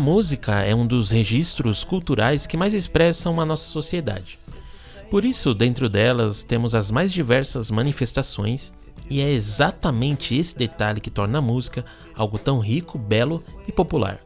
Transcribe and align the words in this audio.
música 0.00 0.62
é 0.62 0.74
um 0.74 0.86
dos 0.86 1.10
registros 1.10 1.84
culturais 1.84 2.46
que 2.46 2.56
mais 2.56 2.74
expressam 2.74 3.40
a 3.40 3.44
nossa 3.44 3.70
sociedade. 3.70 4.38
Por 5.10 5.24
isso, 5.24 5.54
dentro 5.54 5.88
delas, 5.88 6.42
temos 6.42 6.74
as 6.74 6.90
mais 6.90 7.12
diversas 7.12 7.70
manifestações, 7.70 8.72
e 9.08 9.20
é 9.20 9.30
exatamente 9.30 10.36
esse 10.36 10.56
detalhe 10.56 11.00
que 11.00 11.10
torna 11.10 11.38
a 11.38 11.42
música 11.42 11.84
algo 12.14 12.38
tão 12.38 12.58
rico, 12.58 12.96
belo 12.96 13.42
e 13.68 13.72
popular. 13.72 14.20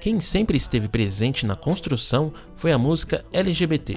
Quem 0.00 0.20
sempre 0.20 0.56
esteve 0.56 0.88
presente 0.88 1.46
na 1.46 1.54
construção 1.54 2.32
foi 2.54 2.72
a 2.72 2.78
música 2.78 3.24
LGBT. 3.32 3.96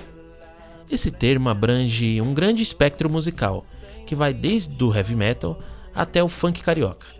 Esse 0.89 1.11
termo 1.11 1.49
abrange 1.49 2.21
um 2.21 2.33
grande 2.33 2.63
espectro 2.63 3.09
musical, 3.09 3.65
que 4.05 4.15
vai 4.15 4.33
desde 4.33 4.81
o 4.81 4.95
heavy 4.95 5.15
metal 5.15 5.59
até 5.93 6.23
o 6.23 6.29
funk 6.29 6.61
carioca. 6.61 7.16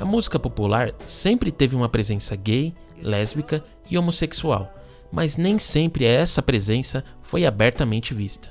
A 0.00 0.04
música 0.06 0.38
popular 0.38 0.94
sempre 1.04 1.50
teve 1.50 1.76
uma 1.76 1.86
presença 1.86 2.34
gay, 2.34 2.74
lésbica 3.02 3.62
e 3.90 3.98
homossexual, 3.98 4.72
mas 5.12 5.36
nem 5.36 5.58
sempre 5.58 6.06
essa 6.06 6.40
presença 6.40 7.04
foi 7.20 7.44
abertamente 7.44 8.14
vista. 8.14 8.50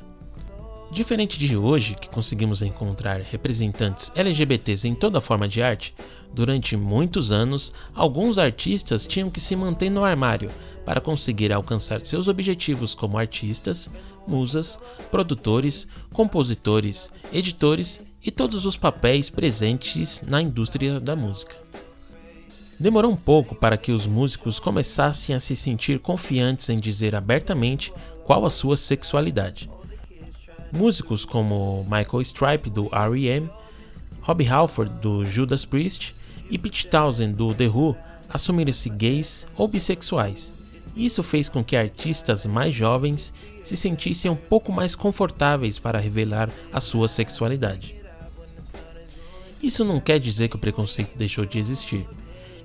Diferente 0.91 1.39
de 1.39 1.57
hoje, 1.57 1.95
que 1.95 2.07
conseguimos 2.07 2.61
encontrar 2.61 3.21
representantes 3.21 4.11
LGBTs 4.15 4.87
em 4.87 4.93
toda 4.93 5.19
forma 5.19 5.47
de 5.47 5.59
arte, 5.59 5.95
durante 6.31 6.77
muitos 6.77 7.31
anos, 7.31 7.73
alguns 7.95 8.37
artistas 8.37 9.07
tinham 9.07 9.31
que 9.31 9.39
se 9.39 9.55
manter 9.55 9.89
no 9.89 10.03
armário 10.03 10.51
para 10.85 11.01
conseguir 11.01 11.51
alcançar 11.51 12.01
seus 12.01 12.27
objetivos 12.27 12.93
como 12.93 13.17
artistas, 13.17 13.89
musas, 14.27 14.79
produtores, 15.09 15.87
compositores, 16.13 17.11
editores 17.33 18.01
e 18.23 18.31
todos 18.31 18.65
os 18.65 18.75
papéis 18.75 19.29
presentes 19.29 20.21
na 20.27 20.41
indústria 20.41 20.99
da 20.99 21.15
música. 21.15 21.57
Demorou 22.79 23.11
um 23.11 23.15
pouco 23.15 23.55
para 23.55 23.77
que 23.77 23.91
os 23.91 24.07
músicos 24.07 24.59
começassem 24.59 25.35
a 25.35 25.39
se 25.39 25.55
sentir 25.55 25.99
confiantes 25.99 26.69
em 26.69 26.77
dizer 26.77 27.13
abertamente 27.13 27.91
qual 28.23 28.45
a 28.45 28.49
sua 28.49 28.77
sexualidade. 28.77 29.69
Músicos 30.71 31.25
como 31.25 31.83
Michael 31.83 32.23
Stipe 32.23 32.69
do 32.69 32.85
R.E.M., 32.93 33.49
Robbie 34.21 34.47
Halford 34.47 34.99
do 34.99 35.25
Judas 35.25 35.65
Priest 35.65 36.15
e 36.49 36.57
Pete 36.57 36.87
Townsend 36.87 37.33
do 37.33 37.53
The 37.53 37.67
Who 37.67 37.97
assumiram-se 38.29 38.89
gays 38.89 39.47
ou 39.57 39.67
bissexuais. 39.67 40.53
Isso 40.95 41.21
fez 41.23 41.49
com 41.49 41.63
que 41.63 41.75
artistas 41.75 42.45
mais 42.45 42.73
jovens 42.73 43.33
se 43.63 43.75
sentissem 43.75 44.29
um 44.31 44.35
pouco 44.35 44.71
mais 44.71 44.95
confortáveis 44.95 45.79
para 45.79 45.99
revelar 45.99 46.49
a 46.71 46.79
sua 46.79 47.07
sexualidade. 47.07 47.98
Isso 49.61 49.83
não 49.83 49.99
quer 49.99 50.19
dizer 50.19 50.47
que 50.47 50.55
o 50.55 50.59
preconceito 50.59 51.17
deixou 51.17 51.45
de 51.45 51.59
existir. 51.59 52.07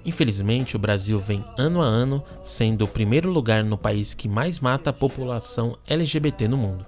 Infelizmente, 0.04 0.76
o 0.76 0.78
Brasil 0.78 1.18
vem 1.18 1.44
ano 1.58 1.82
a 1.82 1.84
ano 1.84 2.22
sendo 2.42 2.84
o 2.84 2.88
primeiro 2.88 3.30
lugar 3.30 3.64
no 3.64 3.76
país 3.76 4.14
que 4.14 4.28
mais 4.28 4.60
mata 4.60 4.90
a 4.90 4.92
população 4.92 5.76
LGBT 5.88 6.46
no 6.46 6.56
mundo. 6.56 6.86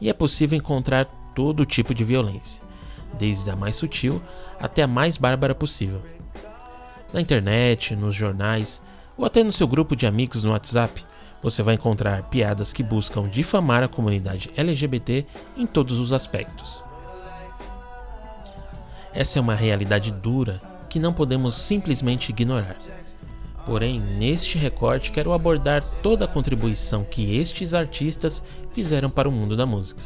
E 0.00 0.08
é 0.08 0.14
possível 0.14 0.56
encontrar 0.56 1.04
todo 1.34 1.66
tipo 1.66 1.92
de 1.92 2.02
violência, 2.02 2.62
desde 3.18 3.50
a 3.50 3.56
mais 3.56 3.76
sutil 3.76 4.22
até 4.58 4.82
a 4.82 4.86
mais 4.86 5.18
bárbara 5.18 5.54
possível. 5.54 6.00
Na 7.12 7.20
internet, 7.20 7.94
nos 7.94 8.14
jornais 8.14 8.80
ou 9.18 9.24
até 9.26 9.44
no 9.44 9.52
seu 9.52 9.68
grupo 9.68 9.94
de 9.94 10.06
amigos 10.06 10.42
no 10.42 10.52
WhatsApp, 10.52 11.04
você 11.42 11.62
vai 11.62 11.74
encontrar 11.74 12.22
piadas 12.30 12.72
que 12.72 12.82
buscam 12.82 13.28
difamar 13.28 13.82
a 13.82 13.88
comunidade 13.88 14.48
LGBT 14.56 15.26
em 15.56 15.66
todos 15.66 15.98
os 15.98 16.12
aspectos. 16.12 16.84
Essa 19.12 19.38
é 19.38 19.42
uma 19.42 19.54
realidade 19.54 20.10
dura 20.10 20.60
que 20.88 20.98
não 20.98 21.12
podemos 21.12 21.60
simplesmente 21.60 22.30
ignorar. 22.30 22.76
Porém, 23.66 24.00
neste 24.00 24.58
recorte 24.58 25.12
quero 25.12 25.32
abordar 25.32 25.84
toda 26.02 26.24
a 26.24 26.28
contribuição 26.28 27.04
que 27.04 27.36
estes 27.36 27.74
artistas 27.74 28.42
fizeram 28.72 29.10
para 29.10 29.28
o 29.28 29.32
mundo 29.32 29.56
da 29.56 29.66
música. 29.66 30.02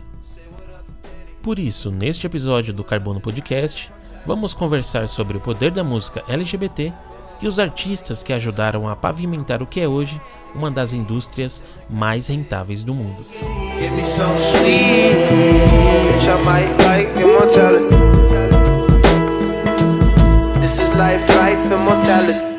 Por 1.42 1.58
isso, 1.58 1.90
neste 1.90 2.26
episódio 2.26 2.72
do 2.72 2.82
Carbono 2.82 3.20
Podcast, 3.20 3.92
vamos 4.26 4.54
conversar 4.54 5.08
sobre 5.08 5.36
o 5.36 5.40
poder 5.40 5.70
da 5.70 5.84
música 5.84 6.24
LGBT 6.28 6.92
e 7.42 7.46
os 7.46 7.58
artistas 7.58 8.22
que 8.22 8.32
ajudaram 8.32 8.88
a 8.88 8.96
pavimentar 8.96 9.62
o 9.62 9.66
que 9.66 9.80
é 9.80 9.88
hoje 9.88 10.20
uma 10.54 10.70
das 10.70 10.92
indústrias 10.92 11.62
mais 11.90 12.28
rentáveis 12.28 12.82
do 12.82 12.94
mundo. 12.94 13.26
Life, 20.80 21.28
life, 21.28 21.70
immortality. 21.72 22.53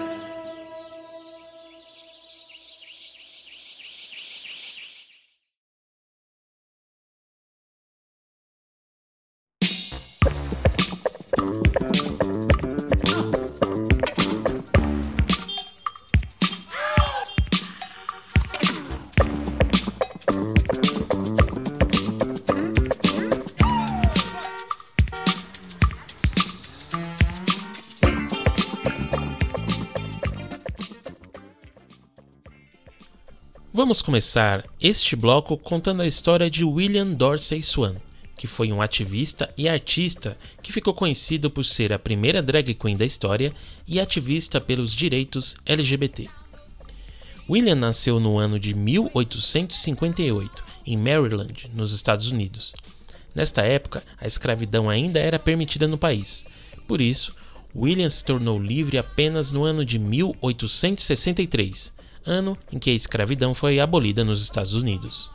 Vamos 33.78 34.02
começar 34.02 34.63
este 34.80 35.18
bloco 35.18 35.58
contando 35.58 36.02
a 36.02 36.08
história 36.08 36.50
de 36.50 36.63
William 36.63 37.08
Dorsey 37.08 37.62
Swan, 37.62 37.96
que 38.38 38.47
foi 38.47 38.72
um 38.72 38.81
ativista 38.81 39.53
e 39.58 39.68
artista 39.68 40.38
que 40.63 40.72
ficou 40.72 40.94
conhecido 40.94 41.52
por 41.52 41.66
ser 41.66 41.91
a 41.91 42.00
primeira 42.00 42.41
drag 42.41 42.74
queen 42.74 42.96
da 42.96 43.03
história 43.03 43.53
e 43.86 44.00
ativista 44.00 44.62
pelos 44.62 44.94
direitos 44.94 45.58
LGBT. 45.66 46.30
William 47.50 47.75
nasceu 47.75 48.18
no 48.18 48.38
ano 48.38 48.58
de 48.58 48.74
1858 48.74 50.63
em 50.86 50.96
Maryland, 50.96 51.69
nos 51.75 51.92
Estados 51.92 52.31
Unidos. 52.31 52.74
Nesta 53.36 53.63
época, 53.63 54.02
a 54.18 54.25
escravidão 54.25 54.90
ainda 54.90 55.19
era 55.19 55.38
permitida 55.38 55.86
no 55.86 55.97
país. 55.97 56.46
Por 56.88 57.02
isso, 57.02 57.36
William 57.75 58.09
se 58.09 58.24
tornou 58.24 58.57
livre 58.57 58.97
apenas 58.97 59.52
no 59.52 59.66
ano 59.66 59.84
de 59.84 60.00
1863 60.00 61.94
ano 62.25 62.58
em 62.72 62.80
que 62.80 62.90
a 62.90 62.94
escravidão 62.94 63.53
foi 63.53 63.80
abolida 63.80 64.24
nos 64.24 64.41
Estados 64.41 64.74
Unidos. 64.74 65.31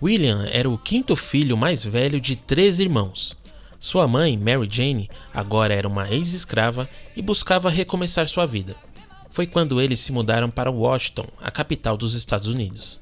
William 0.00 0.46
era 0.50 0.70
o 0.70 0.78
quinto 0.78 1.16
filho 1.16 1.56
mais 1.56 1.82
velho 1.82 2.20
de 2.20 2.36
três 2.36 2.78
irmãos. 2.78 3.36
Sua 3.80 4.06
mãe, 4.06 4.36
Mary 4.36 4.68
Jane, 4.70 5.10
agora 5.32 5.74
era 5.74 5.88
uma 5.88 6.08
ex-escrava 6.10 6.88
e 7.16 7.22
buscava 7.22 7.70
recomeçar 7.70 8.28
sua 8.28 8.46
vida. 8.46 8.76
Foi 9.30 9.46
quando 9.46 9.80
eles 9.80 10.00
se 10.00 10.12
mudaram 10.12 10.50
para 10.50 10.70
Washington, 10.70 11.26
a 11.40 11.50
capital 11.50 11.96
dos 11.96 12.14
Estados 12.14 12.46
Unidos. 12.46 13.00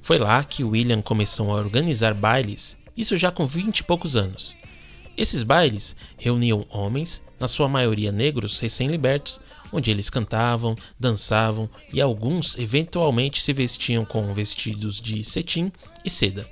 Foi 0.00 0.18
lá 0.18 0.42
que 0.44 0.64
William 0.64 1.02
começou 1.02 1.50
a 1.50 1.56
organizar 1.56 2.14
bailes, 2.14 2.78
isso 2.96 3.16
já 3.16 3.30
com 3.30 3.46
vinte 3.46 3.80
e 3.80 3.84
poucos 3.84 4.16
anos. 4.16 4.56
Esses 5.16 5.42
bailes 5.42 5.96
reuniam 6.16 6.64
homens, 6.70 7.24
na 7.40 7.48
sua 7.48 7.68
maioria 7.68 8.12
negros 8.12 8.60
recém-libertos, 8.60 9.40
onde 9.72 9.90
eles 9.90 10.10
cantavam, 10.10 10.76
dançavam 10.98 11.68
e 11.92 12.00
alguns 12.00 12.56
eventualmente 12.56 13.42
se 13.42 13.52
vestiam 13.52 14.04
com 14.04 14.32
vestidos 14.32 15.00
de 15.00 15.22
cetim 15.24 15.72
e 16.04 16.10
seda. 16.10 16.48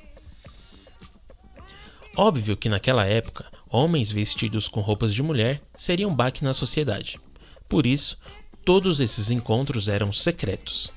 Óbvio 2.17 2.57
que 2.57 2.69
naquela 2.69 3.05
época, 3.05 3.45
homens 3.69 4.11
vestidos 4.11 4.69
com 4.69 4.81
roupas 4.81 5.13
de 5.13 5.23
mulher 5.23 5.61
seriam 5.77 6.15
baque 6.15 6.43
na 6.43 6.55
sociedade. 6.55 7.21
Por 7.69 7.87
isso, 7.87 8.19
todos 8.65 9.01
esses 9.01 9.31
encontros 9.31 9.89
eram 9.89 10.13
secretos. 10.13 10.91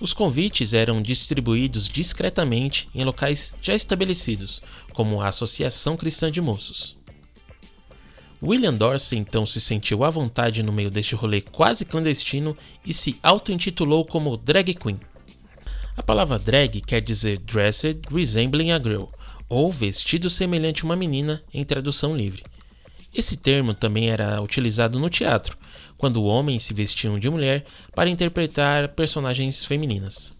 Os 0.00 0.12
convites 0.12 0.74
eram 0.74 1.00
distribuídos 1.00 1.88
discretamente 1.88 2.88
em 2.94 3.04
locais 3.04 3.54
já 3.62 3.74
estabelecidos, 3.74 4.60
como 4.92 5.20
a 5.20 5.28
Associação 5.28 5.96
Cristã 5.96 6.30
de 6.30 6.40
Moços. 6.40 6.96
William 8.46 8.74
Dorsey 8.74 9.18
então 9.18 9.46
se 9.46 9.58
sentiu 9.58 10.04
à 10.04 10.10
vontade 10.10 10.62
no 10.62 10.70
meio 10.70 10.90
deste 10.90 11.14
rolê 11.14 11.40
quase 11.40 11.82
clandestino 11.82 12.54
e 12.84 12.92
se 12.92 13.18
auto-intitulou 13.22 14.04
como 14.04 14.36
drag 14.36 14.74
queen. 14.74 15.00
A 15.96 16.02
palavra 16.02 16.38
drag 16.38 16.82
quer 16.82 17.00
dizer 17.00 17.38
dressed 17.38 18.02
resembling 18.10 18.70
a 18.70 18.78
girl, 18.78 19.04
ou 19.48 19.72
vestido 19.72 20.28
semelhante 20.28 20.82
a 20.82 20.84
uma 20.84 20.94
menina 20.94 21.42
em 21.54 21.64
tradução 21.64 22.14
livre. 22.14 22.44
Esse 23.14 23.38
termo 23.38 23.72
também 23.72 24.10
era 24.10 24.42
utilizado 24.42 24.98
no 24.98 25.08
teatro, 25.08 25.56
quando 25.96 26.22
homens 26.24 26.64
se 26.64 26.74
vestiam 26.74 27.18
de 27.18 27.30
mulher 27.30 27.64
para 27.94 28.10
interpretar 28.10 28.88
personagens 28.88 29.64
femininas. 29.64 30.36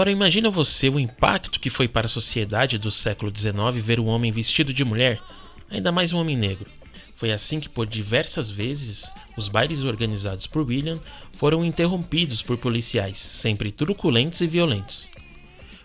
Agora 0.00 0.12
imagina 0.12 0.48
você 0.48 0.88
o 0.88 0.98
impacto 0.98 1.60
que 1.60 1.68
foi 1.68 1.86
para 1.86 2.06
a 2.06 2.08
sociedade 2.08 2.78
do 2.78 2.90
século 2.90 3.30
XIX 3.30 3.84
ver 3.84 4.00
um 4.00 4.06
homem 4.06 4.32
vestido 4.32 4.72
de 4.72 4.82
mulher, 4.82 5.20
ainda 5.68 5.92
mais 5.92 6.10
um 6.10 6.16
homem 6.16 6.38
negro. 6.38 6.70
Foi 7.14 7.30
assim 7.30 7.60
que, 7.60 7.68
por 7.68 7.86
diversas 7.86 8.50
vezes, 8.50 9.12
os 9.36 9.50
bailes 9.50 9.84
organizados 9.84 10.46
por 10.46 10.66
William 10.66 10.98
foram 11.34 11.62
interrompidos 11.62 12.40
por 12.40 12.56
policiais, 12.56 13.18
sempre 13.18 13.70
truculentos 13.70 14.40
e 14.40 14.46
violentos. 14.46 15.10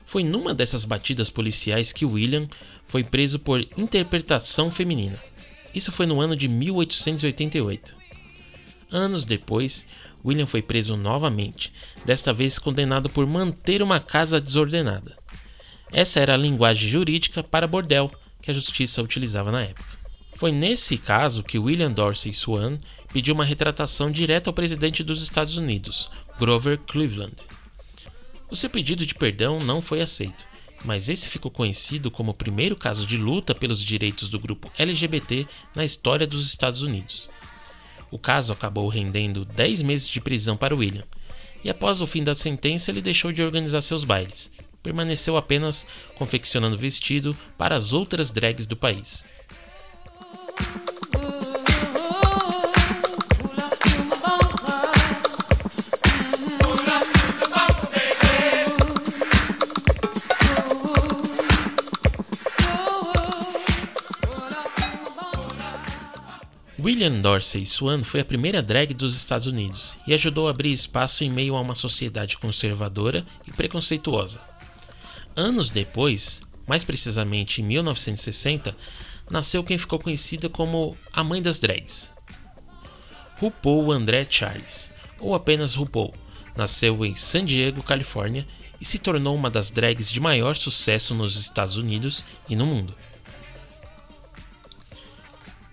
Foi 0.05 0.23
numa 0.23 0.53
dessas 0.53 0.85
batidas 0.85 1.29
policiais 1.29 1.91
que 1.91 2.05
William 2.05 2.47
foi 2.85 3.03
preso 3.03 3.37
por 3.37 3.67
interpretação 3.77 4.71
feminina. 4.71 5.21
Isso 5.73 5.91
foi 5.91 6.05
no 6.05 6.21
ano 6.21 6.37
de 6.37 6.47
1888. 6.47 7.93
Anos 8.89 9.25
depois, 9.25 9.85
William 10.25 10.47
foi 10.47 10.61
preso 10.61 10.97
novamente, 10.97 11.71
desta 12.03 12.33
vez 12.33 12.57
condenado 12.57 13.09
por 13.09 13.27
manter 13.27 13.83
uma 13.83 13.99
casa 13.99 14.41
desordenada. 14.41 15.15
Essa 15.91 16.19
era 16.19 16.33
a 16.33 16.37
linguagem 16.37 16.89
jurídica 16.89 17.43
para 17.43 17.67
bordel 17.67 18.11
que 18.41 18.49
a 18.49 18.53
justiça 18.53 19.03
utilizava 19.03 19.51
na 19.51 19.61
época. 19.61 19.97
Foi 20.35 20.51
nesse 20.51 20.97
caso 20.97 21.43
que 21.43 21.59
William 21.59 21.91
Dorsey 21.91 22.33
Swan 22.33 22.77
pediu 23.13 23.35
uma 23.35 23.45
retratação 23.45 24.11
direta 24.11 24.49
ao 24.49 24.53
presidente 24.53 25.03
dos 25.03 25.21
Estados 25.21 25.57
Unidos, 25.57 26.09
Grover 26.39 26.79
Cleveland. 26.79 27.35
O 28.49 28.55
seu 28.55 28.69
pedido 28.69 29.05
de 29.05 29.13
perdão 29.15 29.59
não 29.59 29.81
foi 29.81 30.01
aceito, 30.01 30.43
mas 30.83 31.07
esse 31.07 31.29
ficou 31.29 31.49
conhecido 31.49 32.11
como 32.11 32.31
o 32.31 32.35
primeiro 32.35 32.75
caso 32.75 33.05
de 33.07 33.15
luta 33.15 33.55
pelos 33.55 33.81
direitos 33.81 34.27
do 34.27 34.39
grupo 34.39 34.71
LGBT 34.77 35.47
na 35.75 35.85
história 35.85 36.27
dos 36.27 36.45
Estados 36.47 36.81
Unidos. 36.81 37.29
O 38.11 38.19
caso 38.19 38.53
acabou 38.53 38.87
rendendo 38.87 39.45
10 39.45 39.81
meses 39.81 40.07
de 40.07 40.21
prisão 40.21 40.55
para 40.55 40.75
William, 40.75 41.03
e 41.63 41.69
após 41.69 42.01
o 42.01 42.07
fim 42.07 42.23
da 42.23 42.35
sentença 42.35 42.91
ele 42.91 43.01
deixou 43.01 43.31
de 43.31 43.41
organizar 43.41 43.81
seus 43.81 44.03
bailes, 44.03 44.51
permaneceu 44.83 45.35
apenas 45.35 45.85
confeccionando 46.15 46.77
vestido 46.77 47.35
para 47.57 47.75
as 47.75 47.91
outras 47.91 48.29
drags 48.29 48.67
do 48.67 48.77
país. 48.77 49.25
William 66.85 67.19
Dorsey 67.19 67.65
Swan 67.65 68.03
foi 68.03 68.19
a 68.19 68.25
primeira 68.25 68.61
drag 68.61 68.93
dos 68.93 69.15
Estados 69.15 69.47
Unidos 69.47 69.97
e 70.05 70.13
ajudou 70.13 70.47
a 70.47 70.51
abrir 70.51 70.71
espaço 70.71 71.23
em 71.23 71.31
meio 71.31 71.55
a 71.55 71.59
uma 71.59 71.73
sociedade 71.73 72.37
conservadora 72.37 73.25
e 73.47 73.51
preconceituosa. 73.51 74.39
Anos 75.35 75.71
depois, 75.71 76.43
mais 76.67 76.83
precisamente 76.83 77.59
em 77.59 77.65
1960, 77.65 78.77
nasceu 79.31 79.63
quem 79.63 79.79
ficou 79.79 79.97
conhecida 79.97 80.47
como 80.47 80.95
a 81.11 81.23
mãe 81.23 81.41
das 81.41 81.57
drags. 81.57 82.13
RuPaul 83.39 83.91
André 83.91 84.27
Charles, 84.29 84.93
ou 85.19 85.33
apenas 85.33 85.73
RuPaul, 85.73 86.13
nasceu 86.55 87.03
em 87.03 87.15
San 87.15 87.45
Diego, 87.45 87.81
Califórnia 87.81 88.47
e 88.79 88.85
se 88.85 88.99
tornou 88.99 89.33
uma 89.33 89.49
das 89.49 89.71
drags 89.71 90.11
de 90.11 90.19
maior 90.19 90.55
sucesso 90.55 91.15
nos 91.15 91.35
Estados 91.35 91.77
Unidos 91.77 92.23
e 92.47 92.55
no 92.55 92.67
mundo. 92.67 92.93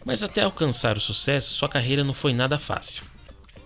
Mas 0.04 0.22
até 0.22 0.43
alcançar 0.43 0.96
o 0.96 1.00
sucesso, 1.00 1.54
sua 1.54 1.69
carreira 1.69 2.02
não 2.02 2.12
foi 2.12 2.32
nada 2.32 2.58
fácil. 2.58 3.04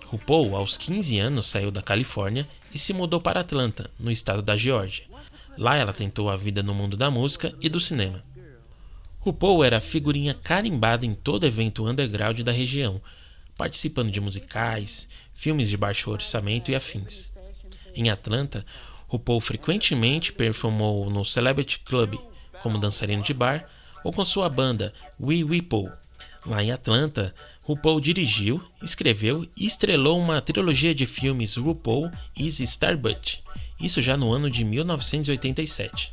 RuPaul, 0.07 0.55
aos 0.55 0.77
15 0.77 1.19
anos, 1.19 1.47
saiu 1.47 1.71
da 1.71 1.83
Califórnia 1.83 2.47
e 2.73 2.79
se 2.79 2.93
mudou 2.93 3.21
para 3.21 3.41
Atlanta, 3.41 3.91
no 3.99 4.11
estado 4.11 4.43
da 4.43 4.57
Geórgia. 4.57 5.05
Lá 5.57 5.77
ela 5.77 5.93
tentou 5.93 6.29
a 6.29 6.37
vida 6.37 6.63
no 6.63 6.75
mundo 6.75 6.97
da 6.97 7.11
música 7.11 7.55
e 7.61 7.69
do 7.69 7.81
cinema. 7.81 8.23
RuPaul 9.21 9.65
era 9.65 9.81
figurinha 9.81 10.35
carimbada 10.35 11.05
em 11.05 11.15
todo 11.15 11.47
evento 11.47 11.87
underground 11.87 12.41
da 12.43 12.53
região, 12.53 13.01
participando 13.57 14.11
de 14.13 14.21
musicais, 14.21 15.09
filmes 15.35 15.69
de 15.69 15.77
baixo 15.77 16.11
orçamento 16.11 16.71
e 16.71 16.77
afins. 16.77 17.33
Em 17.95 18.11
Atlanta, 18.11 18.65
RuPaul 19.09 19.41
frequentemente 19.41 20.33
performou 20.33 21.09
no 21.11 21.25
Celebrity 21.25 21.79
Club 21.81 22.15
como 22.63 22.79
dançarino 22.79 23.23
de 23.23 23.33
bar 23.33 23.69
ou 24.05 24.13
com 24.13 24.25
sua 24.25 24.49
banda 24.49 24.93
Wee 25.19 25.43
Wee. 25.43 25.67
Lá 26.47 26.63
em 26.63 26.71
Atlanta, 26.71 27.35
RuPaul 27.63 28.01
dirigiu, 28.01 28.63
escreveu 28.81 29.45
e 29.57 29.67
estrelou 29.67 30.19
uma 30.21 30.41
trilogia 30.41 30.95
de 30.95 31.05
filmes 31.05 31.57
RuPaul 31.57 32.09
is 32.37 32.61
Starbutt, 32.61 33.43
isso 33.81 34.01
já 34.01 34.17
no 34.17 34.33
ano 34.33 34.49
de 34.49 34.65
1987. 34.65 36.13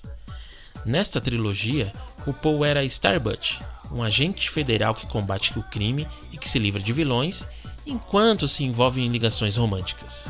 Nesta 0.83 1.21
trilogia, 1.21 1.91
RuPaul 2.25 2.65
era 2.65 2.83
Starbutt, 2.83 3.59
um 3.91 4.01
agente 4.01 4.50
federal 4.50 4.95
que 4.95 5.06
combate 5.06 5.57
o 5.57 5.63
crime 5.63 6.07
e 6.31 6.38
que 6.38 6.50
se 6.50 6.57
livra 6.57 6.81
de 6.81 6.91
vilões, 6.91 7.47
enquanto 7.85 8.47
se 8.47 8.63
envolve 8.63 9.02
em 9.02 9.09
ligações 9.09 9.56
românticas. 9.56 10.28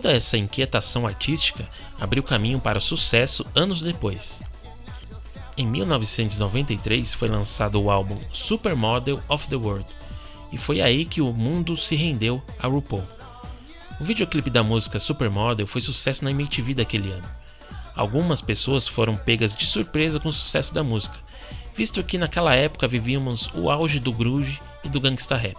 Toda 0.00 0.12
essa 0.12 0.38
inquietação 0.38 1.08
artística 1.08 1.66
abriu 2.00 2.22
caminho 2.22 2.60
para 2.60 2.78
o 2.78 2.80
sucesso 2.80 3.44
anos 3.52 3.82
depois. 3.82 4.40
Em 5.56 5.66
1993 5.66 7.14
foi 7.14 7.26
lançado 7.26 7.82
o 7.82 7.90
álbum 7.90 8.16
Supermodel 8.32 9.20
of 9.28 9.48
the 9.48 9.56
World, 9.56 9.84
e 10.52 10.56
foi 10.56 10.80
aí 10.80 11.04
que 11.04 11.20
o 11.20 11.32
mundo 11.32 11.76
se 11.76 11.96
rendeu 11.96 12.40
a 12.60 12.68
RuPaul. 12.68 13.02
O 14.00 14.04
videoclipe 14.04 14.50
da 14.50 14.62
música 14.62 15.00
Supermodel 15.00 15.66
foi 15.66 15.80
sucesso 15.80 16.22
na 16.22 16.30
MTV 16.30 16.74
daquele 16.74 17.10
ano. 17.10 17.28
Algumas 17.96 18.40
pessoas 18.40 18.86
foram 18.86 19.16
pegas 19.16 19.52
de 19.52 19.66
surpresa 19.66 20.20
com 20.20 20.28
o 20.28 20.32
sucesso 20.32 20.72
da 20.72 20.84
música, 20.84 21.18
visto 21.74 22.04
que 22.04 22.18
naquela 22.18 22.54
época 22.54 22.86
vivíamos 22.86 23.50
o 23.52 23.68
auge 23.68 23.98
do 23.98 24.12
grunge 24.12 24.60
e 24.84 24.88
do 24.88 25.00
gangsta 25.00 25.36
rap. 25.36 25.58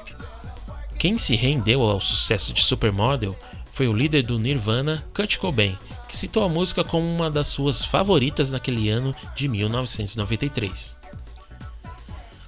Quem 0.98 1.17
se 1.17 1.36
rendeu 1.36 1.81
ao 1.81 2.00
sucesso 2.00 2.53
de 2.53 2.63
Supermodel 2.63 3.38
foi 3.79 3.88
o 3.88 3.93
líder 3.93 4.24
do 4.24 4.38
Nirvana, 4.38 5.01
Kurt 5.15 5.38
Cobain, 5.38 5.77
que 6.09 6.17
citou 6.17 6.43
a 6.43 6.50
música 6.50 6.83
como 6.83 7.07
uma 7.07 7.31
das 7.31 7.48
suas 7.48 7.86
favoritas 7.86 8.51
naquele 8.51 8.89
ano 8.89 9.15
de 9.33 9.48
1993. 9.48 10.98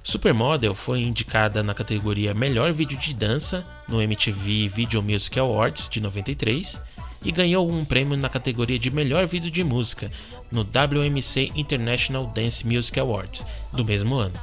Supermodel 0.02 0.74
foi 0.74 1.00
indicada 1.00 1.62
na 1.62 1.72
categoria 1.72 2.34
Melhor 2.34 2.70
Vídeo 2.70 2.98
de 2.98 3.14
Dança 3.14 3.66
no 3.88 4.02
MTV 4.02 4.68
Video 4.68 5.02
Music 5.02 5.38
Awards 5.38 5.88
de 5.88 6.02
93 6.02 6.78
e 7.24 7.32
ganhou 7.32 7.66
um 7.66 7.82
prêmio 7.82 8.18
na 8.18 8.28
categoria 8.28 8.78
de 8.78 8.90
Melhor 8.90 9.26
Vídeo 9.26 9.50
de 9.50 9.64
Música 9.64 10.12
no 10.50 10.60
WMC 10.60 11.50
International 11.56 12.26
Dance 12.26 12.66
Music 12.66 13.00
Awards 13.00 13.46
do 13.72 13.86
mesmo 13.86 14.16
ano. 14.16 14.38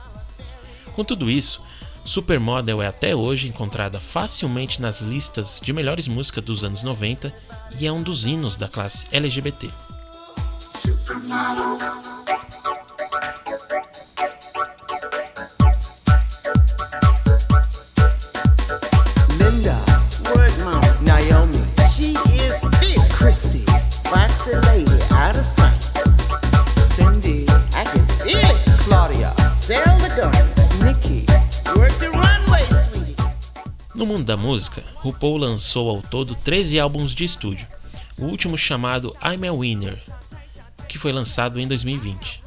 Com 0.95 1.05
tudo 1.05 1.29
isso, 1.29 1.61
Supermodel 2.09 2.81
é 2.81 2.87
até 2.87 3.15
hoje 3.15 3.47
encontrada 3.47 3.99
facilmente 3.99 4.81
nas 4.81 4.99
listas 4.99 5.61
de 5.63 5.71
melhores 5.71 6.07
músicas 6.07 6.43
dos 6.43 6.63
anos 6.63 6.81
90 6.81 7.31
e 7.79 7.85
é 7.85 7.91
um 7.91 8.01
dos 8.01 8.25
hinos 8.25 8.55
da 8.55 8.67
classe 8.67 9.05
LGBT. 9.11 9.69
Linda, 19.37 19.75
word 20.33 20.57
mom, 20.63 20.81
Naomi, 21.05 21.63
she 21.93 22.13
is 22.33 22.59
fit. 22.79 22.99
Christy, 23.13 23.63
waxy 24.11 24.55
lady, 24.65 24.99
out 25.13 25.37
of 25.37 25.45
sight. 25.45 25.79
Cindy, 26.75 27.45
I 27.75 27.83
can 27.83 28.03
feel 28.17 28.39
it. 28.39 28.57
Claudia, 28.83 29.31
Zelda 29.59 30.09
Gunn, 30.15 30.58
No 33.99 34.05
mundo 34.05 34.23
da 34.23 34.37
música, 34.37 34.81
RuPaul 34.95 35.35
lançou 35.35 35.89
ao 35.89 36.01
todo 36.01 36.33
13 36.33 36.79
álbuns 36.79 37.11
de 37.11 37.25
estúdio, 37.25 37.67
o 38.17 38.27
último 38.27 38.57
chamado 38.57 39.13
I'm 39.21 39.45
a 39.45 39.51
Winner, 39.51 40.01
que 40.87 40.97
foi 40.97 41.11
lançado 41.11 41.59
em 41.59 41.67
2020. 41.67 42.41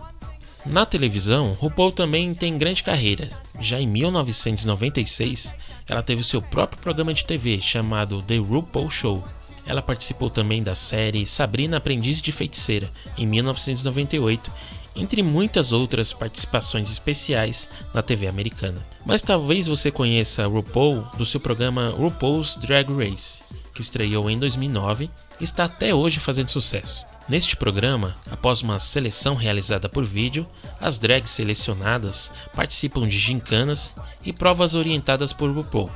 Na 0.64 0.86
televisão, 0.86 1.52
RuPaul 1.52 1.92
também 1.92 2.32
tem 2.32 2.56
grande 2.56 2.82
carreira. 2.82 3.28
Já 3.60 3.78
em 3.78 3.86
1996, 3.86 5.54
ela 5.86 6.02
teve 6.02 6.24
seu 6.24 6.40
próprio 6.40 6.80
programa 6.80 7.12
de 7.12 7.22
TV 7.22 7.60
chamado 7.60 8.22
The 8.22 8.38
RuPaul 8.38 8.90
Show. 8.90 9.22
Ela 9.66 9.82
participou 9.82 10.30
também 10.30 10.62
da 10.62 10.74
série 10.74 11.26
Sabrina 11.26 11.76
Aprendiz 11.76 12.22
de 12.22 12.32
Feiticeira 12.32 12.90
em 13.18 13.26
1998, 13.26 14.50
entre 14.94 15.22
muitas 15.22 15.72
outras 15.72 16.12
participações 16.12 16.90
especiais 16.90 17.68
na 17.94 18.02
TV 18.02 18.26
americana. 18.26 18.84
Mas 19.04 19.22
talvez 19.22 19.66
você 19.66 19.90
conheça 19.90 20.46
RuPaul 20.46 21.02
do 21.16 21.26
seu 21.26 21.40
programa 21.40 21.90
RuPaul's 21.90 22.56
Drag 22.56 22.88
Race, 22.92 23.42
que 23.74 23.80
estreou 23.80 24.30
em 24.30 24.38
2009 24.38 25.10
e 25.40 25.44
está 25.44 25.64
até 25.64 25.94
hoje 25.94 26.20
fazendo 26.20 26.48
sucesso. 26.48 27.04
Neste 27.28 27.56
programa, 27.56 28.16
após 28.30 28.62
uma 28.62 28.78
seleção 28.78 29.34
realizada 29.34 29.88
por 29.88 30.04
vídeo, 30.04 30.46
as 30.80 30.98
drags 30.98 31.30
selecionadas 31.30 32.30
participam 32.54 33.08
de 33.08 33.18
gincanas 33.18 33.94
e 34.24 34.32
provas 34.32 34.74
orientadas 34.74 35.32
por 35.32 35.50
RuPaul, 35.50 35.90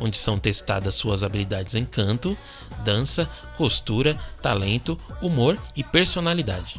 onde 0.00 0.16
são 0.16 0.38
testadas 0.38 0.96
suas 0.96 1.22
habilidades 1.22 1.74
em 1.74 1.84
canto, 1.84 2.36
dança, 2.84 3.28
costura, 3.56 4.14
talento, 4.42 4.98
humor 5.22 5.56
e 5.76 5.84
personalidade. 5.84 6.74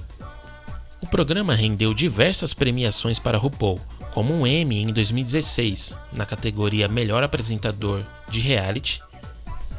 O 1.05 1.07
programa 1.07 1.53
rendeu 1.53 1.93
diversas 1.93 2.51
premiações 2.51 3.19
para 3.19 3.37
RuPaul, 3.37 3.79
como 4.11 4.33
um 4.33 4.45
Emmy 4.45 4.81
em 4.81 4.91
2016 4.91 5.95
na 6.11 6.25
categoria 6.25 6.87
Melhor 6.87 7.21
Apresentador 7.21 8.03
de 8.27 8.39
Reality, 8.39 9.03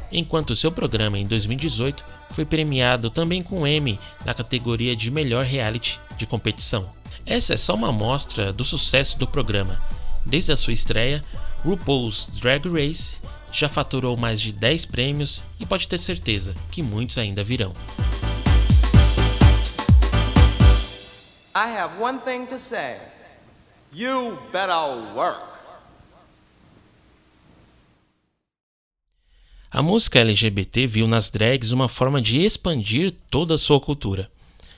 enquanto 0.09 0.55
seu 0.55 0.71
programa 0.71 1.19
em 1.19 1.27
2018 1.27 2.01
foi 2.29 2.45
premiado 2.45 3.09
também 3.09 3.43
com 3.43 3.67
Emmy 3.67 3.99
na 4.23 4.33
categoria 4.33 4.95
de 4.95 5.11
melhor 5.11 5.43
reality 5.43 5.99
de 6.17 6.25
competição. 6.25 6.89
Essa 7.25 7.55
é 7.55 7.57
só 7.57 7.75
uma 7.75 7.89
amostra 7.89 8.53
do 8.53 8.63
sucesso 8.63 9.19
do 9.19 9.27
programa. 9.27 9.77
Desde 10.25 10.53
a 10.53 10.55
sua 10.55 10.71
estreia, 10.71 11.21
RuPaul's 11.61 12.29
Drag 12.39 12.69
Race 12.69 13.17
já 13.51 13.67
faturou 13.67 14.15
mais 14.15 14.39
de 14.39 14.53
10 14.53 14.85
prêmios 14.85 15.43
e 15.59 15.65
pode 15.65 15.89
ter 15.89 15.97
certeza 15.97 16.53
que 16.71 16.81
muitos 16.81 17.17
ainda 17.17 17.43
virão. 17.43 17.73
I 21.59 21.69
have 21.75 21.99
one 21.99 22.19
thing 22.19 22.45
to 22.49 22.59
say. 22.59 22.99
You 23.91 24.37
better 24.51 25.15
work. 25.15 25.41
A 29.71 29.81
música 29.81 30.19
LGBT 30.19 30.85
viu 30.85 31.07
nas 31.07 31.31
drags 31.31 31.71
uma 31.71 31.89
forma 31.89 32.21
de 32.21 32.41
expandir 32.41 33.11
toda 33.31 33.55
a 33.55 33.57
sua 33.57 33.81
cultura. 33.81 34.29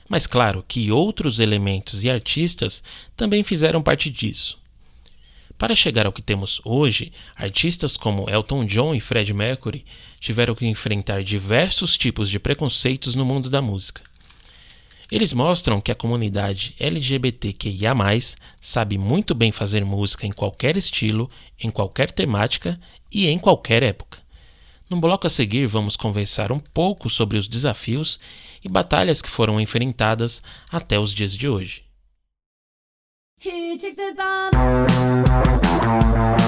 Mas 0.08 0.26
claro 0.26 0.64
que 0.66 0.90
outros 0.90 1.38
elementos 1.38 2.02
e 2.02 2.08
artistas 2.08 2.82
também 3.14 3.44
fizeram 3.44 3.82
parte 3.82 4.08
disso. 4.08 4.58
Para 5.58 5.76
chegar 5.76 6.06
ao 6.06 6.12
que 6.12 6.22
temos 6.22 6.62
hoje, 6.64 7.12
artistas 7.36 7.98
como 7.98 8.30
Elton 8.30 8.64
John 8.64 8.94
e 8.94 9.00
Fred 9.00 9.34
Mercury 9.34 9.84
tiveram 10.18 10.54
que 10.54 10.66
enfrentar 10.66 11.22
diversos 11.22 11.94
tipos 11.98 12.30
de 12.30 12.38
preconceitos 12.38 13.14
no 13.14 13.26
mundo 13.26 13.50
da 13.50 13.60
música. 13.60 14.09
Eles 15.10 15.32
mostram 15.32 15.80
que 15.80 15.90
a 15.90 15.94
comunidade 15.94 16.74
LGBTQIA, 16.78 17.92
sabe 18.60 18.96
muito 18.96 19.34
bem 19.34 19.50
fazer 19.50 19.84
música 19.84 20.24
em 20.24 20.30
qualquer 20.30 20.76
estilo, 20.76 21.28
em 21.58 21.68
qualquer 21.68 22.12
temática 22.12 22.80
e 23.10 23.26
em 23.26 23.38
qualquer 23.38 23.82
época. 23.82 24.18
No 24.88 25.00
bloco 25.00 25.26
a 25.26 25.30
seguir, 25.30 25.66
vamos 25.66 25.96
conversar 25.96 26.52
um 26.52 26.60
pouco 26.60 27.10
sobre 27.10 27.36
os 27.36 27.48
desafios 27.48 28.20
e 28.64 28.68
batalhas 28.68 29.20
que 29.20 29.28
foram 29.28 29.60
enfrentadas 29.60 30.42
até 30.70 30.98
os 30.98 31.12
dias 31.12 31.36
de 31.36 31.48
hoje. 31.48 31.84
Para 34.52 36.39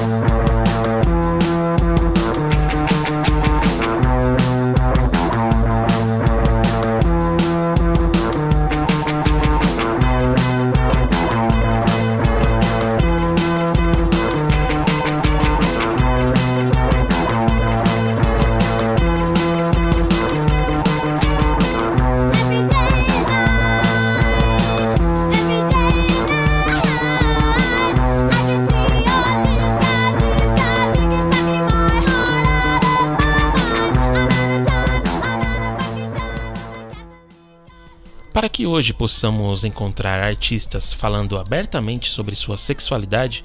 que 38.62 38.66
hoje 38.68 38.92
possamos 38.92 39.64
encontrar 39.64 40.20
artistas 40.20 40.92
falando 40.92 41.36
abertamente 41.36 42.08
sobre 42.08 42.36
sua 42.36 42.56
sexualidade, 42.56 43.44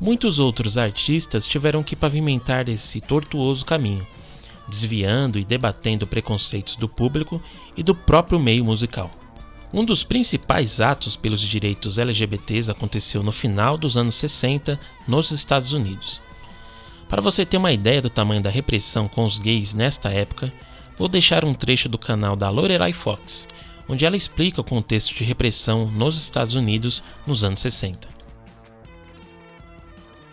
muitos 0.00 0.38
outros 0.38 0.78
artistas 0.78 1.46
tiveram 1.46 1.82
que 1.82 1.94
pavimentar 1.94 2.66
esse 2.70 2.98
tortuoso 2.98 3.62
caminho, 3.62 4.06
desviando 4.66 5.38
e 5.38 5.44
debatendo 5.44 6.06
preconceitos 6.06 6.76
do 6.76 6.88
público 6.88 7.42
e 7.76 7.82
do 7.82 7.94
próprio 7.94 8.40
meio 8.40 8.64
musical. 8.64 9.10
Um 9.70 9.84
dos 9.84 10.02
principais 10.02 10.80
atos 10.80 11.14
pelos 11.14 11.42
direitos 11.42 11.98
LGBTs 11.98 12.70
aconteceu 12.70 13.22
no 13.22 13.32
final 13.32 13.76
dos 13.76 13.98
anos 13.98 14.14
60 14.14 14.80
nos 15.06 15.30
Estados 15.30 15.74
Unidos. 15.74 16.22
Para 17.06 17.20
você 17.20 17.44
ter 17.44 17.58
uma 17.58 17.70
ideia 17.70 18.00
do 18.00 18.08
tamanho 18.08 18.40
da 18.40 18.48
repressão 18.48 19.08
com 19.08 19.26
os 19.26 19.38
gays 19.38 19.74
nesta 19.74 20.08
época, 20.08 20.50
vou 20.96 21.06
deixar 21.06 21.44
um 21.44 21.52
trecho 21.52 21.86
do 21.86 21.98
canal 21.98 22.34
da 22.34 22.48
Lorelai 22.48 22.94
Fox, 22.94 23.46
onde 23.88 24.04
ela 24.06 24.16
explica 24.16 24.60
o 24.60 24.64
contexto 24.64 25.14
de 25.14 25.24
repressão 25.24 25.86
nos 25.86 26.16
Estados 26.16 26.54
Unidos 26.54 27.02
nos 27.26 27.44
anos 27.44 27.60
60. 27.60 28.13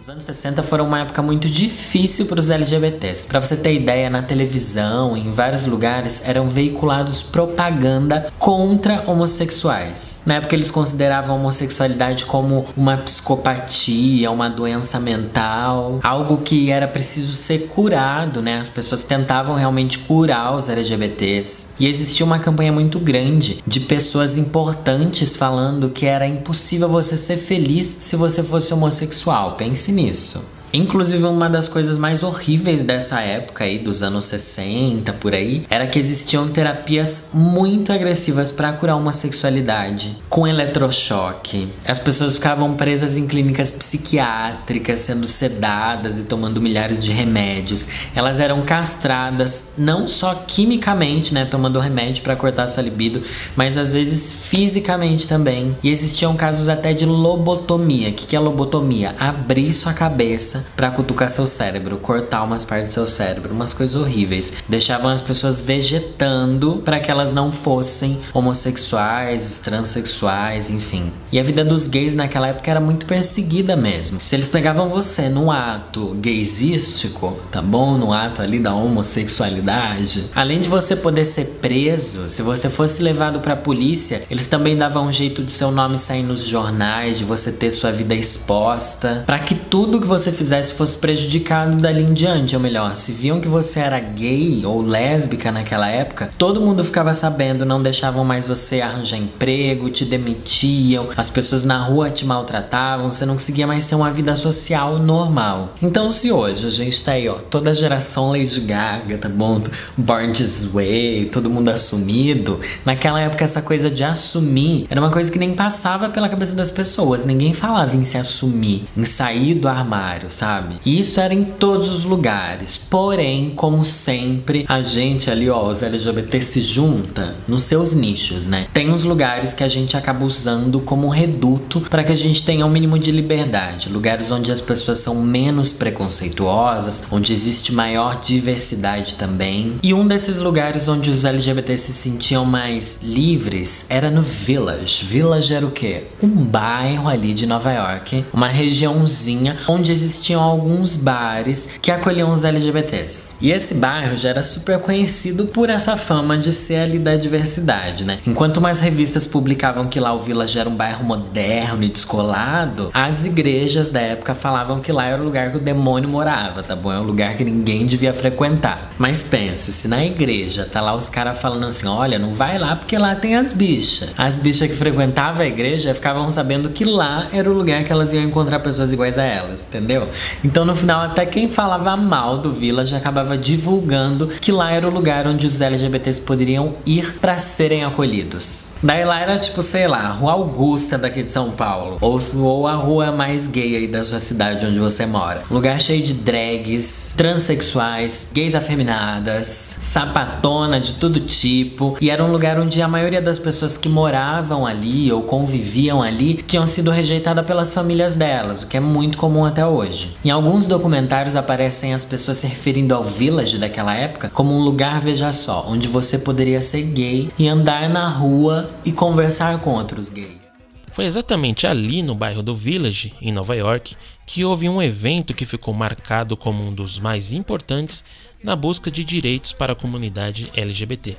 Os 0.02 0.10
anos 0.10 0.24
60 0.24 0.64
foram 0.64 0.88
uma 0.88 1.02
época 1.02 1.22
muito 1.22 1.48
difícil 1.48 2.26
para 2.26 2.40
os 2.40 2.50
LGBTs. 2.50 3.28
Para 3.28 3.40
você 3.40 3.56
ter 3.56 3.76
ideia, 3.76 4.10
na 4.10 4.24
televisão, 4.24 5.16
em 5.16 5.30
vários 5.30 5.68
lugares, 5.68 6.24
eram 6.26 6.50
veiculados 6.50 7.22
propaganda 7.22 8.34
contra 8.40 9.04
homossexuais. 9.06 10.24
Na 10.26 10.38
época, 10.38 10.56
eles 10.56 10.72
consideravam 10.72 11.36
a 11.36 11.40
homossexualidade 11.40 12.26
como 12.26 12.66
uma 12.76 12.98
psicopatia, 12.98 14.32
uma 14.32 14.50
doença 14.50 15.00
mental, 15.00 16.00
algo 16.02 16.38
que 16.38 16.72
era 16.72 16.88
preciso 16.88 17.34
ser 17.34 17.68
curado, 17.68 18.42
né? 18.42 18.58
As 18.58 18.70
pessoas 18.70 19.04
tentavam 19.04 19.54
realmente 19.54 20.00
curar 20.00 20.56
os 20.56 20.68
LGBTs. 20.68 21.70
E 21.80 21.86
existia 21.86 22.26
uma 22.26 22.40
campanha 22.40 22.72
muito 22.72 23.00
grande 23.00 23.62
de 23.68 23.80
pessoas 23.80 24.36
importantes 24.36 25.36
falando 25.36 25.92
que 25.92 26.08
era 26.08 26.26
impossível 26.26 26.90
você 26.90 27.16
ser 27.16 27.38
feliz 27.38 27.86
se 27.86 28.16
você 28.16 28.42
fosse 28.42 28.74
homossexual. 28.74 29.52
Pense 29.52 29.91
nisso. 29.92 30.44
Inclusive, 30.74 31.26
uma 31.26 31.50
das 31.50 31.68
coisas 31.68 31.98
mais 31.98 32.24
horríveis 32.24 32.84
dessa 32.84 33.20
época 33.20 33.66
aí, 33.66 33.78
dos 33.78 34.02
anos 34.02 34.26
60 34.26 35.12
por 35.14 35.34
aí, 35.34 35.66
era 35.70 35.86
que 35.86 36.00
existiam 36.00 36.48
terapias 36.48 37.24
muito 37.34 37.92
agressivas 37.92 38.52
para 38.54 38.72
curar 38.72 38.96
uma 38.96 39.12
sexualidade, 39.12 40.16
com 40.30 40.48
eletrochoque. 40.48 41.68
As 41.86 42.00
pessoas 42.00 42.36
ficavam 42.36 42.76
presas 42.76 43.18
em 43.18 43.28
clínicas 43.28 43.74
psiquiátricas, 43.74 45.02
sendo 45.02 45.28
sedadas 45.28 46.18
e 46.20 46.24
tomando 46.24 46.62
milhares 46.62 47.00
de 47.00 47.12
remédios. 47.12 47.90
Elas 48.16 48.40
eram 48.40 48.62
castradas 48.62 49.66
não 49.78 50.08
só 50.08 50.34
quimicamente, 50.48 51.34
né, 51.34 51.44
tomando 51.44 51.80
remédio 51.80 52.24
para 52.24 52.36
cortar 52.38 52.68
sua 52.68 52.84
libido, 52.84 53.22
mas 53.58 53.78
às 53.78 53.94
vezes 53.94 54.32
fisicamente 54.32 55.28
também. 55.28 55.76
E 55.84 55.90
existiam 55.90 56.36
casos 56.38 56.70
até 56.70 56.94
de 56.94 57.06
lobotomia. 57.06 58.10
O 58.10 58.14
que 58.14 58.36
é 58.36 58.40
lobotomia? 58.40 59.16
Abrir 59.20 59.74
sua 59.74 59.92
cabeça 59.92 60.61
para 60.76 60.92
cutucar 60.92 61.30
seu 61.30 61.48
cérebro, 61.48 61.98
cortar 61.98 62.44
umas 62.44 62.66
partes 62.66 62.90
do 62.90 62.94
seu 62.94 63.08
cérebro, 63.08 63.54
umas 63.54 63.74
coisas 63.74 63.96
horríveis. 63.96 64.54
Deixavam 64.68 65.12
as 65.12 65.22
pessoas 65.22 65.60
vegetando 65.60 66.82
para 66.84 67.00
que 67.00 67.10
elas 67.10 67.34
não 67.34 67.52
fossem 67.52 68.20
homossexuais, 68.34 69.60
transexuais, 69.64 70.70
enfim. 70.70 71.12
E 71.32 71.40
a 71.40 71.44
vida 71.44 71.64
dos 71.64 71.88
gays 71.88 72.16
naquela 72.16 72.48
época 72.50 72.70
era 72.70 72.80
muito 72.80 73.06
perseguida 73.06 73.76
mesmo. 73.76 74.20
Se 74.24 74.36
eles 74.36 74.50
pegavam 74.50 74.90
você 74.90 75.30
num 75.30 75.52
ato 75.52 76.16
gaysístico, 76.20 77.40
tá 77.52 77.62
bom? 77.62 77.98
No 77.98 78.14
ato 78.14 78.42
ali 78.42 78.60
da 78.60 78.74
homossexualidade, 78.74 80.30
além 80.34 80.60
de 80.60 80.70
você 80.70 80.96
poder 80.96 81.26
ser 81.26 81.58
preso, 81.62 82.30
se 82.30 82.42
você 82.42 82.70
fosse 82.70 83.02
levado 83.02 83.40
pra 83.40 83.56
polícia, 83.56 84.22
eles 84.30 84.48
também 84.48 84.76
davam 84.76 85.08
um 85.08 85.12
jeito 85.12 85.44
de 85.44 85.52
seu 85.52 85.72
nome 85.72 85.98
sair 85.98 86.24
nos 86.24 86.46
jornais, 86.46 87.18
de 87.18 87.24
você 87.24 87.52
ter 87.52 87.72
sua 87.72 87.92
vida 87.92 88.14
exposta, 88.14 89.24
para 89.26 89.40
que 89.40 89.56
tudo 89.56 90.00
que 90.00 90.08
você 90.08 90.32
fizesse 90.32 90.51
fizesse 90.52 90.74
fosse 90.74 90.98
prejudicado 90.98 91.78
dali 91.78 92.04
em 92.04 92.14
diante, 92.14 92.58
ou 92.58 92.62
melhor, 92.62 92.94
se 92.94 93.14
viam 93.14 93.40
que 93.40 93.48
você 93.48 93.80
era 93.80 93.98
gay 94.02 94.66
ou 94.66 94.82
lésbica 94.82 95.50
naquela 95.50 95.88
época, 95.88 96.30
todo 96.38 96.60
mundo 96.60 96.84
ficava 96.84 97.14
sabendo, 97.14 97.66
não 97.66 97.82
deixavam 97.82 98.26
mais 98.26 98.46
você 98.46 98.82
arranjar 98.82 99.16
emprego, 99.16 99.90
te 99.90 100.04
demitiam, 100.04 101.08
as 101.16 101.30
pessoas 101.30 101.64
na 101.64 101.78
rua 101.78 102.10
te 102.10 102.26
maltratavam, 102.26 103.10
você 103.10 103.26
não 103.26 103.36
conseguia 103.36 103.66
mais 103.66 103.88
ter 103.88 103.96
uma 103.96 104.12
vida 104.12 104.36
social 104.36 105.00
normal. 105.00 105.74
Então, 105.82 106.10
se 106.10 106.34
hoje 106.34 106.68
a 106.68 106.70
gente 106.70 107.02
tá 107.02 107.14
aí, 107.14 107.30
ó, 107.30 107.36
toda 107.36 107.70
a 107.70 107.74
geração 107.74 108.32
Lady 108.32 108.60
Gaga, 108.60 109.18
tá 109.18 109.30
bom? 109.30 109.62
Born 109.96 110.34
This 110.34 110.66
Way, 110.66 111.30
todo 111.32 111.50
mundo 111.50 111.70
assumido, 111.70 112.60
naquela 112.86 113.22
época 113.22 113.46
essa 113.46 113.62
coisa 113.62 113.90
de 113.90 114.04
assumir 114.04 114.86
era 114.90 115.00
uma 115.00 115.12
coisa 115.12 115.32
que 115.32 115.40
nem 115.40 115.54
passava 115.54 116.10
pela 116.10 116.28
cabeça 116.28 116.58
das 116.58 116.72
pessoas, 116.72 117.24
ninguém 117.24 117.54
falava 117.54 117.96
em 117.96 118.04
se 118.04 118.18
assumir, 118.18 118.84
em 118.98 119.06
sair 119.06 119.56
do 119.56 119.70
armário, 119.70 120.30
sabe? 120.42 120.80
E 120.84 121.00
isso 121.00 121.22
era 121.22 121.36
em 121.36 121.44
todos 121.44 121.88
os 121.88 122.04
lugares. 122.04 122.76
Porém, 122.76 123.52
como 123.56 123.86
sempre, 123.86 124.66
a 124.68 124.82
gente 124.82 125.30
ali, 125.30 125.48
ó, 125.48 125.70
os 125.70 125.84
LGBT 125.84 126.42
se 126.42 126.62
junta 126.62 127.36
nos 127.48 127.62
seus 127.62 127.94
nichos, 127.94 128.48
né? 128.48 128.66
Tem 128.74 128.90
uns 128.90 129.04
lugares 129.04 129.54
que 129.54 129.64
a 129.64 129.68
gente 129.68 129.96
acaba 129.96 130.26
usando 130.26 130.80
como 130.80 131.08
reduto 131.10 131.82
para 131.82 132.04
que 132.04 132.12
a 132.12 132.16
gente 132.16 132.42
tenha 132.44 132.66
um 132.66 132.70
mínimo 132.72 132.98
de 132.98 133.12
liberdade, 133.12 133.88
lugares 133.88 134.32
onde 134.32 134.52
as 134.52 134.60
pessoas 134.60 134.98
são 134.98 135.14
menos 135.14 135.72
preconceituosas, 135.72 137.04
onde 137.12 137.32
existe 137.32 137.72
maior 137.72 138.20
diversidade 138.20 139.14
também. 139.14 139.76
E 139.84 139.94
um 139.94 140.08
desses 140.08 140.40
lugares 140.40 140.88
onde 140.88 141.12
os 141.12 141.24
LGBT 141.24 141.78
se 141.78 141.94
sentiam 141.94 142.46
mais 142.46 142.98
livres 143.04 143.86
era 143.88 144.10
no 144.10 144.24
Village. 144.24 145.06
Village 145.06 145.54
era 145.54 145.68
o 145.68 145.72
quê? 145.72 146.08
Um 146.24 146.30
bairro 146.30 147.08
ali 147.08 147.32
de 147.32 147.46
Nova 147.46 147.72
York, 147.72 148.26
uma 148.34 148.48
regiãozinha 148.48 149.58
onde 149.68 149.92
existiam 150.32 150.42
alguns 150.42 150.96
bares 150.96 151.70
que 151.82 151.92
acolhiam 151.92 152.32
os 152.32 152.44
LGBTs. 152.44 153.36
E 153.42 153.52
esse 153.52 153.74
bairro 153.74 154.18
já 154.18 154.30
era 154.30 154.44
super 154.44 154.80
conhecido 154.80 155.46
por 155.46 155.70
essa 155.70 155.98
fama 155.98 156.38
de 156.38 156.52
ser 156.52 156.78
ali 156.78 156.98
da 156.98 157.16
diversidade, 157.16 158.06
né? 158.06 158.20
Enquanto 158.26 158.62
mais 158.62 158.80
revistas 158.80 159.26
publicavam 159.26 159.88
que 159.88 160.00
lá 160.00 160.14
o 160.14 160.20
Village 160.20 160.58
era 160.58 160.70
um 160.70 160.76
bairro 160.76 161.04
moderno 161.04 161.84
e 161.84 161.90
descolado, 161.90 162.90
as 162.94 163.26
igrejas 163.26 163.92
da 163.92 164.00
época 164.00 164.34
falavam 164.34 164.80
que 164.80 164.92
lá 164.92 165.08
era 165.08 165.22
o 165.22 165.26
lugar 165.26 165.52
que 165.52 165.58
o 165.58 165.60
demônio 165.60 166.10
morava, 166.10 166.64
tá 166.64 166.76
bom? 166.76 166.92
É 166.92 167.00
um 167.00 167.04
lugar 167.04 167.36
que 167.36 167.44
ninguém 167.44 167.86
devia 167.86 168.14
frequentar. 168.14 168.94
Mas 168.98 169.24
pense, 169.24 169.72
se 169.72 169.88
na 169.88 170.06
igreja 170.06 170.68
tá 170.72 170.82
lá 170.82 170.96
os 170.96 171.10
caras 171.10 171.40
falando 171.40 171.66
assim: 171.66 171.88
olha, 171.88 172.18
não 172.18 172.32
vai 172.32 172.58
lá 172.58 172.76
porque 172.76 172.98
lá 172.98 173.16
tem 173.16 173.36
as 173.36 173.52
bichas. 173.52 174.12
As 174.18 174.40
bichas 174.40 174.68
que 174.68 174.76
frequentavam 174.76 175.42
a 175.42 175.48
igreja 175.48 175.94
ficavam 175.94 176.30
sabendo 176.30 176.70
que 176.70 176.86
lá 176.86 177.28
era 177.34 177.50
o 177.50 177.54
lugar 177.54 177.84
que 177.84 177.92
elas 177.92 178.14
iam 178.14 178.24
encontrar 178.24 178.60
pessoas 178.60 178.92
iguais 178.92 179.18
a 179.18 179.24
elas, 179.24 179.68
entendeu? 179.68 180.08
Então 180.44 180.66
no 180.66 180.76
final, 180.76 181.02
até 181.02 181.26
quem 181.26 181.50
falava 181.50 181.96
mal 181.96 182.38
do 182.38 182.52
Village 182.52 182.96
acabava 182.96 183.38
divulgando 183.38 184.28
que 184.28 184.52
lá 184.52 184.72
era 184.72 184.88
o 184.88 184.92
lugar 184.92 185.28
onde 185.28 185.46
os 185.46 185.62
LGBTs 185.62 186.22
poderiam 186.22 186.76
ir 186.86 187.20
para 187.20 187.38
serem 187.38 187.84
acolhidos. 187.84 188.72
Daí 188.84 189.06
lá 189.06 189.20
era 189.20 189.38
tipo, 189.38 189.62
sei 189.62 189.88
lá, 189.88 190.08
Rua 190.08 190.32
Augusta 190.32 190.98
daqui 190.98 191.22
de 191.22 191.32
São 191.32 191.52
Paulo. 191.52 192.00
Ou, 192.02 192.20
ou 192.38 192.68
a 192.68 192.74
rua 192.74 193.12
mais 193.12 193.46
gay 193.46 193.76
aí 193.76 193.88
da 193.88 194.04
sua 194.04 194.20
cidade 194.20 194.66
onde 194.66 194.80
você 194.80 195.06
mora. 195.06 195.44
Lugar 195.52 195.80
cheio 195.80 196.02
de 196.02 196.16
drags, 196.16 197.14
transexuais, 197.16 198.28
gays 198.34 198.56
afeminadas, 198.56 199.78
sapatona 199.82 200.80
de 200.80 200.94
todo 200.94 201.20
tipo. 201.20 201.96
E 202.02 202.10
era 202.10 202.24
um 202.24 202.32
lugar 202.32 202.60
onde 202.60 202.82
a 202.82 202.88
maioria 202.88 203.22
das 203.22 203.38
pessoas 203.38 203.78
que 203.78 203.88
moravam 203.88 204.66
ali 204.66 205.12
ou 205.12 205.22
conviviam 205.22 206.02
ali 206.02 206.44
tinham 206.48 206.66
sido 206.66 206.90
rejeitadas 206.90 207.46
pelas 207.46 207.72
famílias 207.72 208.16
delas, 208.16 208.64
o 208.64 208.68
que 208.68 208.78
é 208.78 208.80
muito 208.80 209.16
comum 209.16 209.46
até 209.46 209.66
hoje. 209.66 210.01
Em 210.24 210.30
alguns 210.30 210.66
documentários 210.66 211.36
aparecem 211.36 211.94
as 211.94 212.06
pessoas 212.06 212.38
se 212.38 212.48
referindo 212.48 212.94
ao 212.94 213.04
village 213.04 213.58
daquela 213.58 213.94
época 213.94 214.30
como 214.30 214.54
um 214.54 214.62
lugar, 214.62 215.02
veja 215.02 215.32
só, 215.32 215.66
onde 215.68 215.88
você 215.88 216.18
poderia 216.18 216.62
ser 216.62 216.84
gay 216.84 217.32
e 217.38 217.48
andar 217.48 217.90
na 217.90 218.08
rua 218.08 218.70
e 218.86 218.92
conversar 218.92 219.60
com 219.60 219.72
outros 219.72 220.10
gays. 220.10 220.52
Foi 220.92 221.06
exatamente 221.06 221.66
ali 221.66 222.04
no 222.04 222.14
bairro 222.14 222.44
do 222.44 222.54
Village, 222.54 223.14
em 223.22 223.32
Nova 223.32 223.56
York, 223.56 223.96
que 224.26 224.44
houve 224.44 224.68
um 224.68 224.82
evento 224.82 225.34
que 225.34 225.46
ficou 225.46 225.74
marcado 225.74 226.36
como 226.36 226.66
um 226.66 226.74
dos 226.74 227.00
mais 227.00 227.32
importantes 227.32 228.04
na 228.44 228.56
busca 228.56 228.92
de 228.92 229.04
direitos 229.04 229.54
para 229.54 229.72
a 229.72 229.76
comunidade 229.76 230.50
LGBT. 230.54 231.16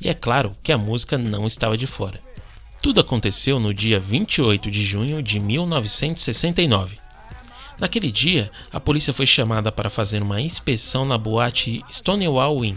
E 0.00 0.08
é 0.08 0.14
claro 0.14 0.54
que 0.62 0.70
a 0.70 0.76
música 0.76 1.16
não 1.16 1.46
estava 1.46 1.78
de 1.78 1.86
fora. 1.86 2.20
Tudo 2.82 3.00
aconteceu 3.00 3.58
no 3.58 3.72
dia 3.72 3.98
28 3.98 4.70
de 4.70 4.84
junho 4.84 5.22
de 5.22 5.40
1969. 5.40 6.98
Naquele 7.78 8.10
dia, 8.10 8.50
a 8.72 8.80
polícia 8.80 9.12
foi 9.12 9.26
chamada 9.26 9.70
para 9.70 9.90
fazer 9.90 10.22
uma 10.22 10.40
inspeção 10.40 11.04
na 11.04 11.18
boate 11.18 11.84
Stonewall 11.90 12.64
Inn, 12.64 12.76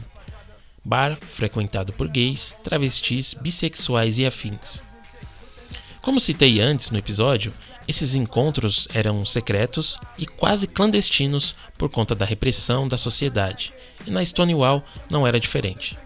bar 0.84 1.16
frequentado 1.16 1.94
por 1.94 2.08
gays, 2.08 2.58
travestis, 2.64 3.34
bissexuais 3.34 4.18
e 4.18 4.26
afins. 4.26 4.84
Como 6.02 6.20
citei 6.20 6.60
antes 6.60 6.92
no 6.92 6.98
episódio, 6.98 7.54
esses 7.88 8.14
encontros 8.14 8.88
eram 8.94 9.26
secretos 9.26 9.98
e 10.18 10.26
quase 10.26 10.68
clandestinos 10.68 11.56
por 11.78 11.90
conta 11.90 12.14
da 12.14 12.26
repressão 12.26 12.88
da 12.88 12.98
sociedade, 12.98 13.74
e 14.06 14.12
na 14.12 14.24
Stonewall 14.24 14.84
não 15.10 15.26
era 15.26 15.40
diferente. 15.40 15.98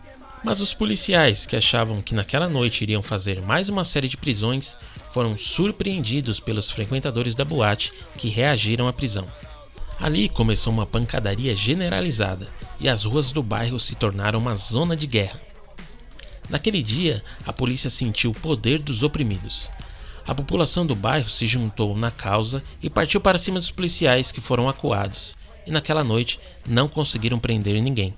Mas 0.43 0.59
os 0.59 0.73
policiais, 0.73 1.45
que 1.45 1.55
achavam 1.55 2.01
que 2.01 2.13
naquela 2.13 2.49
noite 2.49 2.83
iriam 2.83 3.01
fazer 3.01 3.41
mais 3.41 3.69
uma 3.69 3.85
série 3.85 4.09
de 4.09 4.17
prisões, 4.17 4.75
foram 5.13 5.37
surpreendidos 5.37 6.39
pelos 6.39 6.71
frequentadores 6.71 7.35
da 7.35 7.45
boate 7.45 7.93
que 8.17 8.27
reagiram 8.27 8.87
à 8.87 8.93
prisão. 8.93 9.27
Ali 9.99 10.27
começou 10.27 10.73
uma 10.73 10.87
pancadaria 10.87 11.55
generalizada 11.55 12.49
e 12.79 12.89
as 12.89 13.03
ruas 13.03 13.31
do 13.31 13.43
bairro 13.43 13.79
se 13.79 13.93
tornaram 13.93 14.39
uma 14.39 14.55
zona 14.55 14.97
de 14.97 15.05
guerra. 15.05 15.39
Naquele 16.49 16.81
dia, 16.81 17.23
a 17.45 17.53
polícia 17.53 17.91
sentiu 17.91 18.31
o 18.31 18.35
poder 18.35 18.81
dos 18.81 19.03
oprimidos. 19.03 19.69
A 20.25 20.33
população 20.33 20.85
do 20.85 20.95
bairro 20.95 21.29
se 21.29 21.45
juntou 21.45 21.95
na 21.95 22.09
causa 22.09 22.63
e 22.81 22.89
partiu 22.89 23.21
para 23.21 23.37
cima 23.37 23.59
dos 23.59 23.69
policiais 23.69 24.31
que 24.31 24.41
foram 24.41 24.67
acuados, 24.67 25.37
e 25.65 25.71
naquela 25.71 26.03
noite 26.03 26.39
não 26.67 26.87
conseguiram 26.87 27.37
prender 27.37 27.79
ninguém. 27.81 28.15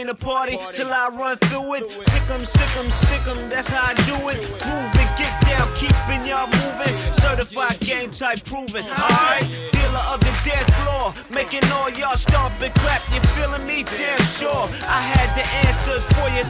In 0.00 0.06
the 0.08 0.14
party 0.14 0.58
till 0.72 0.90
I 0.92 1.08
run 1.14 1.36
through 1.36 1.74
it. 1.74 1.84
Pick 2.06 2.26
'em, 2.30 2.44
'em, 2.78 2.90
stick 2.90 3.26
'em, 3.26 3.48
that's 3.48 3.70
how 3.70 3.90
I 3.90 3.94
do 4.10 4.16
it. 4.28 4.38
Move 4.66 4.94
get 5.16 5.32
down, 5.46 5.68
keeping 5.78 6.22
y'all 6.26 6.48
moving. 6.62 6.94
Certified 7.12 7.78
game 7.80 8.10
type 8.10 8.44
proven. 8.44 8.84
Alright, 8.84 9.46
dealer 9.72 10.04
of 10.12 10.20
the 10.20 10.32
dead 10.44 10.66
floor, 10.78 11.14
making 11.30 11.64
all 11.72 11.90
y'all 11.90 12.16
stomp 12.16 12.54
and 12.62 12.74
clap. 12.74 13.02
You 13.12 13.20
feeling 13.36 13.66
me? 13.66 13.84
Damn 13.84 14.18
sure. 14.38 14.66
I 14.88 15.00
had 15.14 15.30
the 15.38 15.46
answers 15.68 16.04
for 16.14 16.28
your 16.36 16.44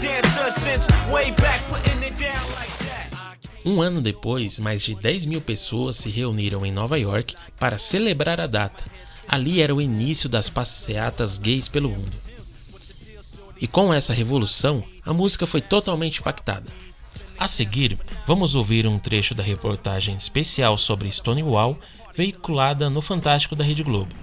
since 0.51 0.87
way 1.13 1.31
back, 1.37 1.61
putting 1.69 2.03
it 2.03 2.17
down 2.19 2.45
like 2.57 2.75
Um 3.67 3.81
ano 3.81 4.03
depois, 4.03 4.59
mais 4.59 4.83
de 4.83 4.95
10 4.95 5.25
mil 5.25 5.41
pessoas 5.41 5.97
se 5.97 6.11
reuniram 6.11 6.67
em 6.67 6.73
Nova 6.73 6.99
York 6.99 7.35
para 7.59 7.79
celebrar 7.79 8.39
a 8.39 8.47
data. 8.47 8.85
Ali 9.27 9.63
era 9.63 9.75
o 9.75 9.81
início 9.81 10.29
das 10.29 10.51
passeatas 10.51 11.39
gays 11.39 11.67
pelo 11.67 11.89
mundo. 11.89 12.13
E 13.61 13.67
com 13.67 13.93
essa 13.93 14.13
revolução, 14.13 14.83
a 15.05 15.13
música 15.13 15.47
foi 15.47 15.61
totalmente 15.61 16.21
impactada. 16.21 16.71
A 17.39 17.49
seguir, 17.49 17.99
vamos 18.27 18.55
ouvir 18.55 18.87
um 18.87 18.99
trecho 18.99 19.35
da 19.35 19.43
reportagem 19.43 20.15
especial 20.17 20.79
sobre 20.79 21.11
Stonewall, 21.11 21.79
veiculada 22.15 22.89
no 22.89 23.03
Fantástico 23.03 23.57
da 23.57 23.65
Rede 23.65 23.83
Globo. 23.83 24.15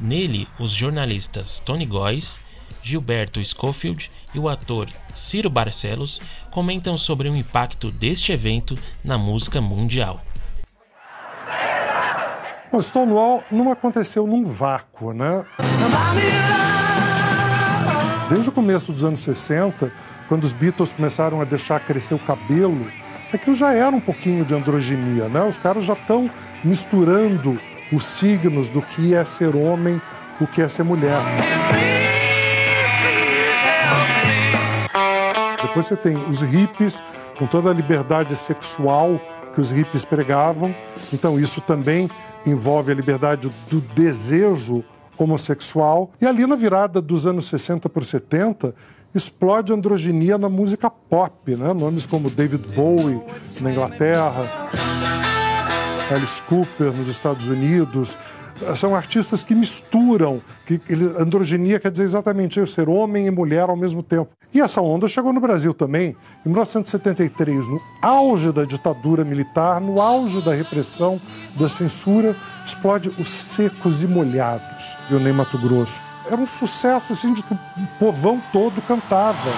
Nele, 0.00 0.46
os 0.58 0.72
jornalistas 0.72 1.60
Tony 1.60 1.86
Góes, 1.86 2.38
Gilberto 2.82 3.44
Schofield 3.44 4.10
e 4.34 4.38
o 4.38 4.48
ator 4.48 4.88
Ciro 5.14 5.50
Barcelos 5.50 6.20
comentam 6.50 6.96
sobre 6.96 7.28
o 7.28 7.36
impacto 7.36 7.90
deste 7.90 8.32
evento 8.32 8.78
na 9.02 9.18
música 9.18 9.60
mundial. 9.60 10.22
O 12.70 12.80
Stonewall 12.82 13.42
não 13.50 13.72
aconteceu 13.72 14.26
num 14.26 14.44
vácuo, 14.44 15.12
né? 15.14 15.44
Desde 18.28 18.50
o 18.50 18.52
começo 18.52 18.92
dos 18.92 19.04
anos 19.04 19.20
60, 19.20 19.90
quando 20.28 20.44
os 20.44 20.52
Beatles 20.52 20.92
começaram 20.92 21.40
a 21.40 21.44
deixar 21.44 21.80
crescer 21.80 22.12
o 22.12 22.18
cabelo, 22.18 22.86
aquilo 23.32 23.56
já 23.56 23.72
era 23.72 23.94
um 23.94 24.00
pouquinho 24.00 24.44
de 24.44 24.54
androginia, 24.54 25.30
né? 25.30 25.42
Os 25.42 25.56
caras 25.56 25.84
já 25.84 25.94
estão 25.94 26.30
misturando 26.62 27.58
os 27.90 28.04
signos 28.04 28.68
do 28.68 28.82
que 28.82 29.14
é 29.14 29.24
ser 29.24 29.56
homem, 29.56 29.98
o 30.38 30.46
que 30.46 30.60
é 30.60 30.68
ser 30.68 30.82
mulher. 30.82 31.22
Depois 35.62 35.86
você 35.86 35.96
tem 35.96 36.16
os 36.28 36.42
hippies, 36.42 37.02
com 37.38 37.46
toda 37.46 37.70
a 37.70 37.72
liberdade 37.72 38.36
sexual 38.36 39.18
que 39.54 39.60
os 39.60 39.70
hippies 39.70 40.04
pregavam. 40.04 40.74
Então, 41.12 41.40
isso 41.40 41.62
também 41.62 42.10
envolve 42.44 42.92
a 42.92 42.94
liberdade 42.94 43.50
do 43.70 43.80
desejo 43.80 44.84
homossexual. 45.18 46.10
E 46.20 46.26
ali 46.26 46.46
na 46.46 46.56
virada 46.56 47.00
dos 47.00 47.26
anos 47.26 47.46
60 47.46 47.88
por 47.88 48.04
70, 48.04 48.74
explode 49.14 49.72
a 49.72 49.74
androginia 49.74 50.38
na 50.38 50.48
música 50.48 50.88
pop, 50.90 51.56
né? 51.56 51.72
Nomes 51.72 52.06
como 52.06 52.30
David 52.30 52.66
Bowie 52.74 53.20
na 53.60 53.70
Inglaterra, 53.70 54.70
Alice 56.10 56.40
Cooper 56.42 56.92
nos 56.92 57.08
Estados 57.08 57.46
Unidos, 57.46 58.16
são 58.74 58.94
artistas 58.94 59.42
que 59.42 59.54
misturam, 59.54 60.42
que 60.66 60.80
androginia 61.18 61.78
quer 61.78 61.90
dizer 61.90 62.04
exatamente 62.04 62.60
isso, 62.60 62.72
ser 62.72 62.88
homem 62.88 63.26
e 63.26 63.30
mulher 63.30 63.68
ao 63.68 63.76
mesmo 63.76 64.02
tempo. 64.02 64.30
E 64.52 64.60
essa 64.60 64.80
onda 64.80 65.06
chegou 65.06 65.32
no 65.32 65.40
Brasil 65.40 65.74
também. 65.74 66.16
Em 66.44 66.48
1973, 66.48 67.68
no 67.68 67.80
auge 68.00 68.50
da 68.50 68.64
ditadura 68.64 69.24
militar, 69.24 69.80
no 69.80 70.00
auge 70.00 70.40
da 70.42 70.54
repressão, 70.54 71.20
da 71.58 71.68
censura, 71.68 72.34
explode 72.64 73.10
os 73.18 73.28
Secos 73.28 74.02
e 74.02 74.06
Molhados, 74.06 74.96
do 75.10 75.20
Ney 75.20 75.32
Mato 75.32 75.58
Grosso. 75.58 76.00
Era 76.26 76.40
um 76.40 76.46
sucesso 76.46 77.12
assim 77.12 77.34
de 77.34 77.42
que 77.42 77.54
o 77.54 77.58
povão 77.98 78.40
todo 78.52 78.80
cantava. 78.82 79.50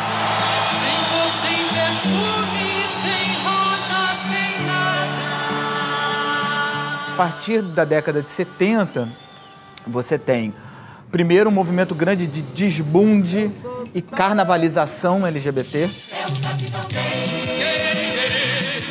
partir 7.21 7.61
da 7.61 7.85
década 7.85 8.23
de 8.23 8.31
70, 8.31 9.07
você 9.87 10.19
tem 10.19 10.55
primeiro 11.11 11.51
um 11.51 11.53
movimento 11.53 11.95
grande 11.95 12.27
de 12.27 12.43
desbunde 12.43 13.51
e 13.95 14.01
carnavalização 14.01 15.27
LGBT. 15.27 15.91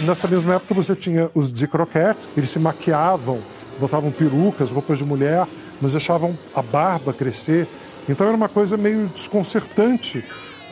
Nessa 0.03 0.27
mesma 0.27 0.55
época 0.55 0.73
você 0.73 0.95
tinha 0.95 1.29
os 1.33 1.51
de 1.51 1.67
croquetes, 1.67 2.29
eles 2.35 2.49
se 2.49 2.59
maquiavam, 2.59 3.39
botavam 3.79 4.11
perucas, 4.11 4.71
roupas 4.71 4.97
de 4.97 5.05
mulher, 5.05 5.47
mas 5.81 5.93
deixavam 5.93 6.37
a 6.53 6.61
barba 6.61 7.13
crescer. 7.13 7.67
Então 8.07 8.27
era 8.27 8.35
uma 8.35 8.49
coisa 8.49 8.75
meio 8.75 9.07
desconcertante. 9.07 10.23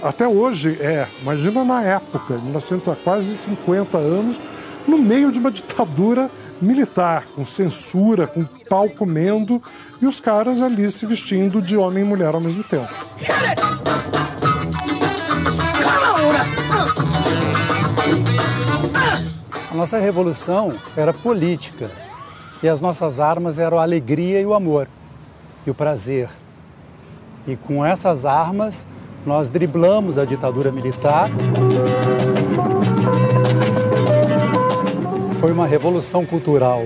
Até 0.02 0.28
hoje 0.28 0.78
é, 0.80 1.08
imagina 1.22 1.64
na 1.64 1.84
época, 1.84 2.36
1900, 2.36 2.90
há 2.90 2.96
quase 2.96 3.36
50 3.36 3.98
anos, 3.98 4.40
no 4.88 4.98
meio 4.98 5.32
de 5.32 5.40
uma 5.40 5.52
ditadura 5.52 6.30
militar, 6.62 7.26
com 7.36 7.46
censura, 7.46 8.28
com 8.28 8.46
pau 8.70 8.90
comendo, 8.90 9.62
e 10.02 10.06
os 10.06 10.20
caras 10.20 10.62
ali 10.62 10.90
se 10.92 11.06
vestindo 11.06 11.62
de 11.62 11.76
homem 11.78 12.04
e 12.04 12.08
mulher 12.08 12.34
ao 12.34 12.42
mesmo 12.42 12.64
tempo. 12.64 12.94
A 19.70 19.76
nossa 19.76 20.00
revolução 20.00 20.74
era 20.96 21.14
política 21.14 21.92
e 22.64 22.70
as 22.70 22.82
nossas 22.82 23.20
armas 23.20 23.60
eram 23.60 23.78
a 23.78 23.84
alegria 23.84 24.42
e 24.42 24.46
o 24.46 24.54
amor 24.54 24.88
e 25.66 25.70
o 25.70 25.76
prazer. 25.76 26.30
E 27.48 27.56
com 27.56 27.86
essas 27.86 28.26
armas 28.26 28.86
nós 29.26 29.50
driblamos 29.50 30.18
a 30.18 30.26
ditadura 30.26 30.72
militar 30.72 31.30
foi 35.48 35.54
uma 35.54 35.66
revolução 35.66 36.26
cultural 36.26 36.86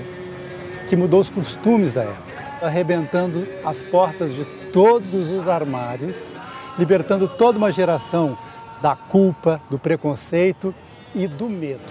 que 0.88 0.96
mudou 0.96 1.20
os 1.20 1.32
costumes 1.32 1.92
da 1.92 2.04
época, 2.04 2.60
arrebentando 2.62 3.48
as 3.66 3.82
portas 3.82 4.36
de 4.36 4.46
todos 4.72 5.32
os 5.32 5.48
armários, 5.48 6.40
libertando 6.78 7.28
toda 7.28 7.58
uma 7.58 7.72
geração 7.72 8.38
da 8.80 8.96
culpa, 8.96 9.60
do 9.68 9.80
preconceito 9.80 10.76
e 11.16 11.26
do 11.26 11.50
medo. 11.50 11.82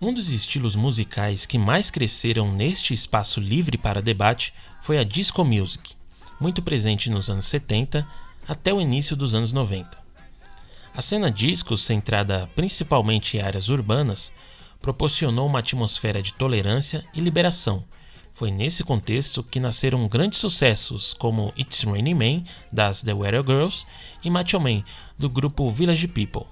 Um 0.00 0.14
dos 0.14 0.30
estilos 0.30 0.74
musicais 0.74 1.44
que 1.44 1.58
mais 1.58 1.90
cresceram 1.90 2.50
neste 2.50 2.94
espaço 2.94 3.40
livre 3.40 3.76
para 3.76 4.00
debate 4.00 4.54
foi 4.80 4.96
a 4.96 5.04
disco 5.04 5.44
music, 5.44 5.94
muito 6.40 6.62
presente 6.62 7.10
nos 7.10 7.28
anos 7.28 7.46
70 7.48 8.08
até 8.48 8.72
o 8.72 8.80
início 8.80 9.14
dos 9.14 9.34
anos 9.34 9.52
90. 9.52 10.07
A 10.98 11.00
cena 11.00 11.30
disco, 11.30 11.76
centrada 11.76 12.50
principalmente 12.56 13.36
em 13.36 13.40
áreas 13.40 13.68
urbanas, 13.68 14.32
proporcionou 14.82 15.46
uma 15.46 15.60
atmosfera 15.60 16.20
de 16.20 16.32
tolerância 16.32 17.06
e 17.14 17.20
liberação. 17.20 17.84
Foi 18.34 18.50
nesse 18.50 18.82
contexto 18.82 19.44
que 19.44 19.60
nasceram 19.60 20.08
grandes 20.08 20.40
sucessos 20.40 21.14
como 21.14 21.54
It's 21.56 21.84
Raining 21.84 22.14
Man, 22.14 22.44
das 22.72 23.00
The 23.00 23.14
Weather 23.14 23.44
Girls, 23.46 23.86
e 24.24 24.28
Macho 24.28 24.58
Man, 24.58 24.82
do 25.16 25.30
grupo 25.30 25.70
Village 25.70 26.08
People. 26.08 26.46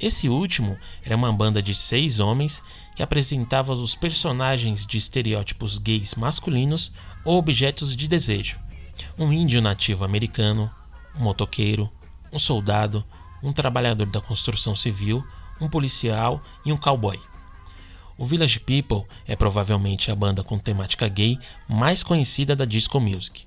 Esse 0.00 0.30
último 0.30 0.78
era 1.04 1.14
uma 1.14 1.30
banda 1.30 1.62
de 1.62 1.74
seis 1.74 2.20
homens 2.20 2.62
que 2.96 3.02
apresentava 3.02 3.74
os 3.74 3.94
personagens 3.94 4.86
de 4.86 4.96
estereótipos 4.96 5.76
gays 5.76 6.14
masculinos 6.14 6.90
ou 7.22 7.36
objetos 7.36 7.94
de 7.94 8.08
desejo. 8.08 8.58
Um 9.18 9.30
índio 9.30 9.60
nativo 9.60 10.06
americano, 10.06 10.70
um 11.14 11.22
motoqueiro, 11.22 11.92
um 12.32 12.38
soldado, 12.38 13.04
um 13.42 13.52
trabalhador 13.52 14.06
da 14.06 14.20
construção 14.20 14.74
civil, 14.74 15.24
um 15.60 15.68
policial 15.68 16.42
e 16.64 16.72
um 16.72 16.76
cowboy. 16.76 17.18
O 18.16 18.24
Village 18.24 18.58
People 18.60 19.04
é 19.26 19.36
provavelmente 19.36 20.10
a 20.10 20.14
banda 20.14 20.42
com 20.42 20.58
temática 20.58 21.08
gay 21.08 21.38
mais 21.68 22.02
conhecida 22.02 22.56
da 22.56 22.64
disco 22.64 22.98
music. 22.98 23.46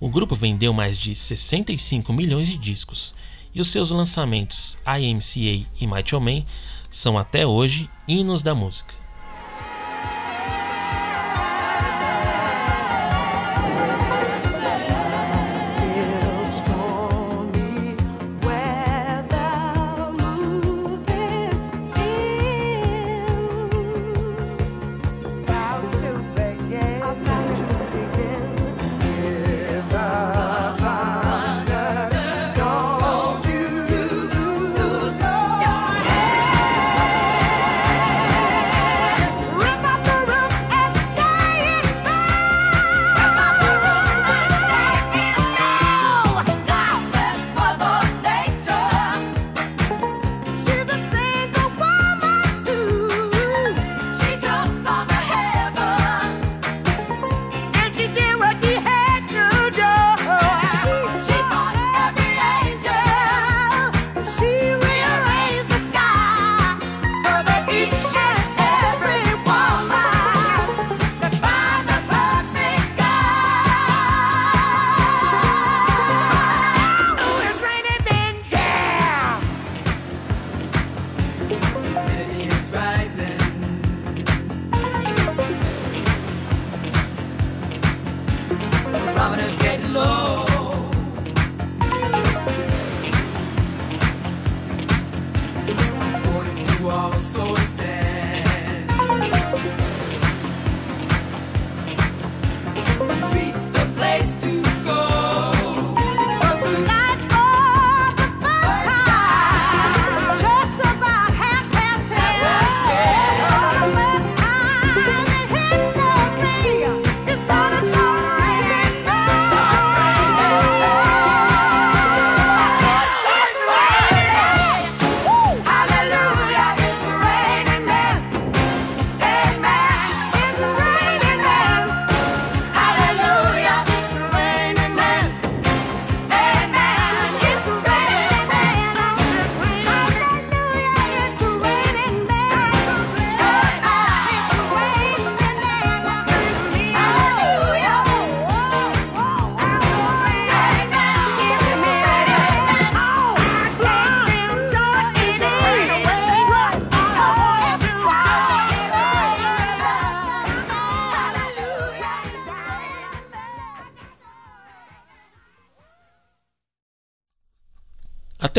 O 0.00 0.08
grupo 0.08 0.34
vendeu 0.34 0.72
mais 0.72 0.96
de 0.96 1.14
65 1.14 2.12
milhões 2.12 2.48
de 2.48 2.56
discos 2.56 3.14
e 3.54 3.60
os 3.60 3.70
seus 3.70 3.90
lançamentos 3.90 4.78
IMCA 4.86 5.68
e 5.80 5.86
Macho 5.86 6.20
Man 6.20 6.44
são 6.88 7.18
até 7.18 7.46
hoje 7.46 7.90
hinos 8.06 8.42
da 8.42 8.54
música. 8.54 8.94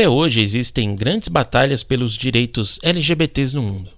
Até 0.00 0.08
hoje 0.08 0.40
existem 0.40 0.96
grandes 0.96 1.28
batalhas 1.28 1.82
pelos 1.82 2.14
direitos 2.14 2.78
LGBTs 2.82 3.54
no 3.54 3.60
mundo. 3.60 3.90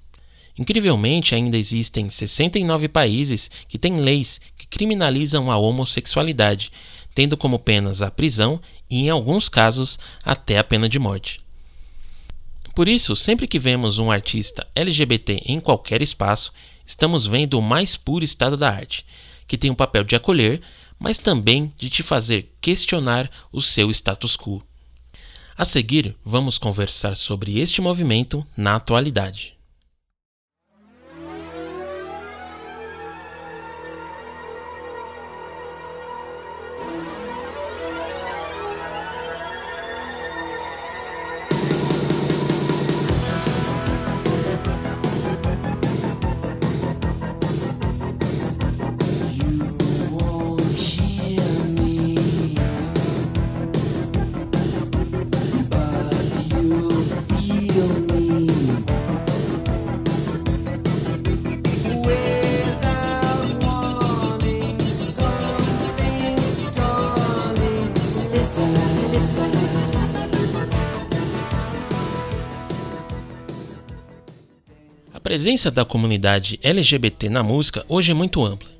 Incrivelmente, 0.58 1.32
ainda 1.32 1.56
existem 1.56 2.08
69 2.08 2.88
países 2.88 3.48
que 3.68 3.78
têm 3.78 3.94
leis 3.98 4.40
que 4.58 4.66
criminalizam 4.66 5.48
a 5.48 5.56
homossexualidade, 5.56 6.72
tendo 7.14 7.36
como 7.36 7.56
penas 7.56 8.02
a 8.02 8.10
prisão 8.10 8.60
e, 8.90 9.02
em 9.02 9.10
alguns 9.10 9.48
casos, 9.48 9.96
até 10.24 10.58
a 10.58 10.64
pena 10.64 10.88
de 10.88 10.98
morte. 10.98 11.40
Por 12.74 12.88
isso, 12.88 13.14
sempre 13.14 13.46
que 13.46 13.60
vemos 13.60 14.00
um 14.00 14.10
artista 14.10 14.66
LGBT 14.74 15.40
em 15.46 15.60
qualquer 15.60 16.02
espaço, 16.02 16.52
estamos 16.84 17.28
vendo 17.28 17.56
o 17.56 17.62
mais 17.62 17.94
puro 17.94 18.24
estado 18.24 18.56
da 18.56 18.68
arte, 18.68 19.06
que 19.46 19.56
tem 19.56 19.70
o 19.70 19.76
papel 19.76 20.02
de 20.02 20.16
acolher, 20.16 20.62
mas 20.98 21.20
também 21.20 21.72
de 21.78 21.88
te 21.88 22.02
fazer 22.02 22.52
questionar 22.60 23.30
o 23.52 23.62
seu 23.62 23.88
status 23.88 24.36
quo. 24.36 24.60
A 25.56 25.64
seguir, 25.64 26.16
vamos 26.24 26.56
conversar 26.56 27.14
sobre 27.14 27.58
este 27.58 27.80
movimento 27.80 28.46
na 28.56 28.76
atualidade. 28.76 29.54
Presença 75.52 75.70
da 75.70 75.84
comunidade 75.84 76.58
LGBT 76.62 77.28
na 77.28 77.42
música 77.42 77.84
hoje 77.86 78.10
é 78.10 78.14
muito 78.14 78.42
ampla. 78.42 78.70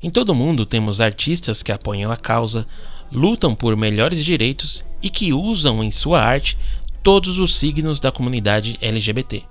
Em 0.00 0.08
todo 0.08 0.30
o 0.30 0.34
mundo 0.34 0.64
temos 0.64 1.00
artistas 1.00 1.64
que 1.64 1.72
apoiam 1.72 2.12
a 2.12 2.16
causa, 2.16 2.64
lutam 3.10 3.56
por 3.56 3.74
melhores 3.74 4.24
direitos 4.24 4.84
e 5.02 5.10
que 5.10 5.32
usam 5.32 5.82
em 5.82 5.90
sua 5.90 6.22
arte 6.22 6.56
todos 7.02 7.40
os 7.40 7.56
signos 7.58 7.98
da 7.98 8.12
comunidade 8.12 8.78
LGBT. 8.80 9.42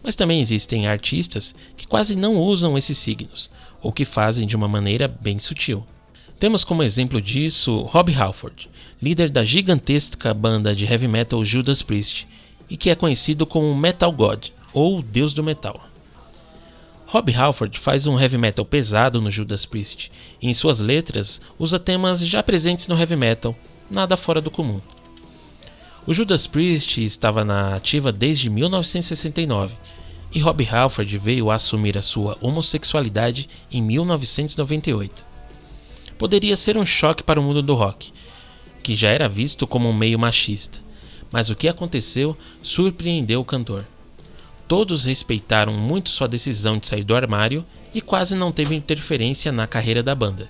Mas 0.00 0.14
também 0.14 0.40
existem 0.40 0.86
artistas 0.86 1.56
que 1.76 1.88
quase 1.88 2.14
não 2.14 2.36
usam 2.36 2.78
esses 2.78 2.96
signos, 2.96 3.50
ou 3.82 3.90
que 3.90 4.04
fazem 4.04 4.46
de 4.46 4.54
uma 4.54 4.68
maneira 4.68 5.08
bem 5.08 5.40
sutil. 5.40 5.84
Temos 6.38 6.62
como 6.62 6.84
exemplo 6.84 7.20
disso 7.20 7.80
Rob 7.82 8.14
Halford, 8.14 8.70
líder 9.02 9.28
da 9.28 9.44
gigantesca 9.44 10.32
banda 10.32 10.72
de 10.72 10.84
heavy 10.84 11.08
metal 11.08 11.44
Judas 11.44 11.82
Priest, 11.82 12.28
e 12.70 12.76
que 12.76 12.90
é 12.90 12.94
conhecido 12.94 13.44
como 13.44 13.74
Metal 13.74 14.12
God, 14.12 14.50
ou 14.72 15.02
Deus 15.02 15.32
do 15.32 15.42
Metal. 15.42 15.80
Rob 17.06 17.30
Halford 17.34 17.78
faz 17.78 18.06
um 18.06 18.18
heavy 18.18 18.38
metal 18.38 18.64
pesado 18.64 19.20
no 19.20 19.30
Judas 19.30 19.66
Priest 19.66 20.10
e 20.40 20.48
em 20.48 20.54
suas 20.54 20.80
letras 20.80 21.42
usa 21.58 21.78
temas 21.78 22.26
já 22.26 22.42
presentes 22.42 22.88
no 22.88 22.98
heavy 22.98 23.16
metal, 23.16 23.54
nada 23.90 24.16
fora 24.16 24.40
do 24.40 24.50
comum. 24.50 24.80
O 26.06 26.14
Judas 26.14 26.46
Priest 26.46 27.04
estava 27.04 27.44
na 27.44 27.76
ativa 27.76 28.10
desde 28.10 28.48
1969 28.48 29.74
e 30.34 30.40
Rob 30.40 30.66
Halford 30.66 31.18
veio 31.18 31.50
a 31.50 31.56
assumir 31.56 31.98
a 31.98 32.02
sua 32.02 32.38
homossexualidade 32.40 33.48
em 33.70 33.82
1998. 33.82 35.24
Poderia 36.16 36.56
ser 36.56 36.78
um 36.78 36.86
choque 36.86 37.22
para 37.22 37.38
o 37.38 37.42
mundo 37.42 37.62
do 37.62 37.74
rock, 37.74 38.10
que 38.82 38.96
já 38.96 39.10
era 39.10 39.28
visto 39.28 39.66
como 39.66 39.88
um 39.88 39.92
meio 39.92 40.18
machista, 40.18 40.78
mas 41.30 41.50
o 41.50 41.54
que 41.54 41.68
aconteceu 41.68 42.36
surpreendeu 42.62 43.40
o 43.40 43.44
cantor. 43.44 43.84
Todos 44.72 45.04
respeitaram 45.04 45.74
muito 45.74 46.08
sua 46.08 46.26
decisão 46.26 46.78
de 46.78 46.86
sair 46.86 47.04
do 47.04 47.14
armário 47.14 47.62
e 47.92 48.00
quase 48.00 48.34
não 48.34 48.50
teve 48.50 48.74
interferência 48.74 49.52
na 49.52 49.66
carreira 49.66 50.02
da 50.02 50.14
banda. 50.14 50.48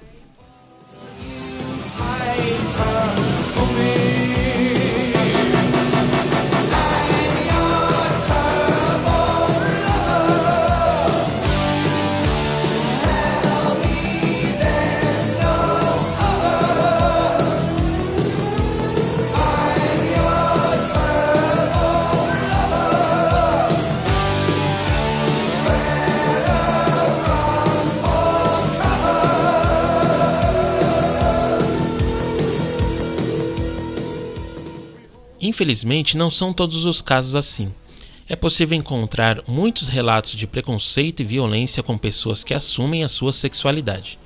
Infelizmente, 35.53 36.17
não 36.17 36.31
são 36.31 36.51
todos 36.51 36.87
os 36.87 37.03
casos 37.03 37.35
assim. 37.35 37.71
É 38.27 38.35
possível 38.35 38.75
encontrar 38.75 39.43
muitos 39.47 39.87
relatos 39.87 40.33
de 40.33 40.47
preconceito 40.47 41.21
e 41.21 41.27
violência 41.27 41.83
com 41.83 41.99
pessoas 41.99 42.43
que 42.43 42.55
assumem 42.55 43.05
a 43.05 43.09
sua 43.09 43.35
sexualidade. 43.35 44.19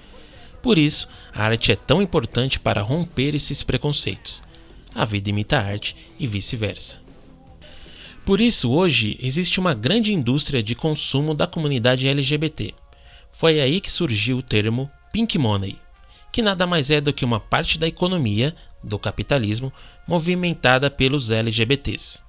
Por 0.62 0.78
isso, 0.78 1.08
a 1.34 1.42
arte 1.42 1.72
é 1.72 1.74
tão 1.74 2.00
importante 2.00 2.60
para 2.60 2.80
romper 2.80 3.34
esses 3.34 3.64
preconceitos. 3.64 4.40
A 4.94 5.04
vida 5.04 5.28
imita 5.28 5.58
a 5.58 5.64
arte 5.64 5.96
e 6.16 6.28
vice-versa. 6.28 7.00
Por 8.24 8.40
isso, 8.40 8.70
hoje 8.70 9.18
existe 9.20 9.58
uma 9.58 9.74
grande 9.74 10.14
indústria 10.14 10.62
de 10.62 10.76
consumo 10.76 11.34
da 11.34 11.48
comunidade 11.48 12.06
LGBT. 12.06 12.72
Foi 13.32 13.60
aí 13.60 13.80
que 13.80 13.90
surgiu 13.90 14.38
o 14.38 14.42
termo 14.42 14.88
Pink 15.12 15.36
Money, 15.38 15.76
que 16.30 16.40
nada 16.40 16.68
mais 16.68 16.88
é 16.88 17.00
do 17.00 17.12
que 17.12 17.24
uma 17.24 17.40
parte 17.40 17.80
da 17.80 17.88
economia 17.88 18.54
do 18.80 18.98
capitalismo 18.98 19.72
movimentada 20.06 20.90
pelos 20.90 21.30
LGBTs. 21.30 22.20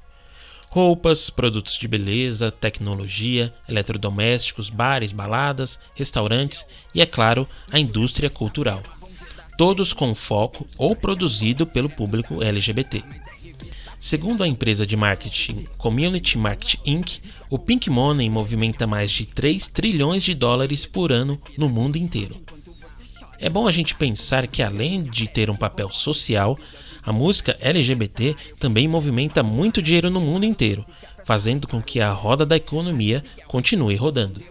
Roupas, 0.69 1.29
produtos 1.29 1.77
de 1.77 1.87
beleza, 1.87 2.51
tecnologia, 2.51 3.53
eletrodomésticos, 3.67 4.69
bares, 4.69 5.11
baladas, 5.11 5.79
restaurantes 5.95 6.65
e, 6.93 7.01
é 7.01 7.05
claro, 7.05 7.47
a 7.71 7.79
indústria 7.79 8.29
cultural. 8.29 8.81
Todos 9.57 9.93
com 9.93 10.13
foco 10.13 10.67
ou 10.77 10.95
produzido 10.95 11.65
pelo 11.65 11.89
público 11.89 12.43
LGBT. 12.43 13.03
Segundo 13.99 14.43
a 14.43 14.47
empresa 14.47 14.85
de 14.85 14.95
marketing 14.95 15.67
Community 15.77 16.37
Market 16.37 16.79
Inc., 16.85 17.19
o 17.49 17.57
Pink 17.57 17.89
Money 17.89 18.29
movimenta 18.29 18.85
mais 18.85 19.09
de 19.09 19.25
3 19.25 19.67
trilhões 19.67 20.21
de 20.21 20.35
dólares 20.35 20.85
por 20.85 21.11
ano 21.11 21.39
no 21.57 21.67
mundo 21.67 21.95
inteiro. 21.95 22.35
É 23.39 23.49
bom 23.49 23.67
a 23.67 23.71
gente 23.71 23.95
pensar 23.95 24.47
que, 24.47 24.61
além 24.61 25.03
de 25.03 25.27
ter 25.27 25.49
um 25.49 25.55
papel 25.55 25.91
social, 25.91 26.57
a 27.07 27.13
música 27.13 27.55
LGBT 27.61 28.35
também 28.59 28.85
movimenta 28.85 29.41
muito 29.41 29.81
dinheiro 29.81 30.09
no 30.09 30.19
mundo 30.19 30.45
inteiro, 30.45 30.85
fazendo 31.23 31.65
com 31.65 31.81
que 31.81 32.01
a 32.01 32.11
roda 32.11 32.45
da 32.45 32.57
economia 32.57 33.23
continue 33.47 33.95
rodando. 33.95 34.43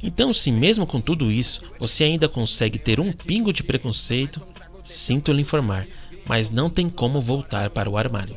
Então, 0.00 0.32
se 0.32 0.52
mesmo 0.52 0.86
com 0.86 1.00
tudo 1.00 1.32
isso 1.32 1.60
você 1.76 2.04
ainda 2.04 2.28
consegue 2.28 2.78
ter 2.78 3.00
um 3.00 3.10
pingo 3.10 3.52
de 3.52 3.64
preconceito, 3.64 4.40
sinto 4.84 5.32
lhe 5.32 5.42
informar, 5.42 5.88
mas 6.24 6.50
não 6.50 6.70
tem 6.70 6.88
como 6.88 7.20
voltar 7.20 7.68
para 7.70 7.90
o 7.90 7.96
armário. 7.98 8.36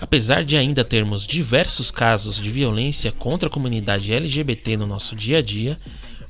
Apesar 0.00 0.44
de 0.44 0.56
ainda 0.56 0.84
termos 0.84 1.26
diversos 1.26 1.90
casos 1.90 2.36
de 2.36 2.52
violência 2.52 3.10
contra 3.10 3.48
a 3.48 3.52
comunidade 3.52 4.12
LGBT 4.12 4.76
no 4.76 4.86
nosso 4.86 5.16
dia 5.16 5.38
a 5.38 5.42
dia, 5.42 5.76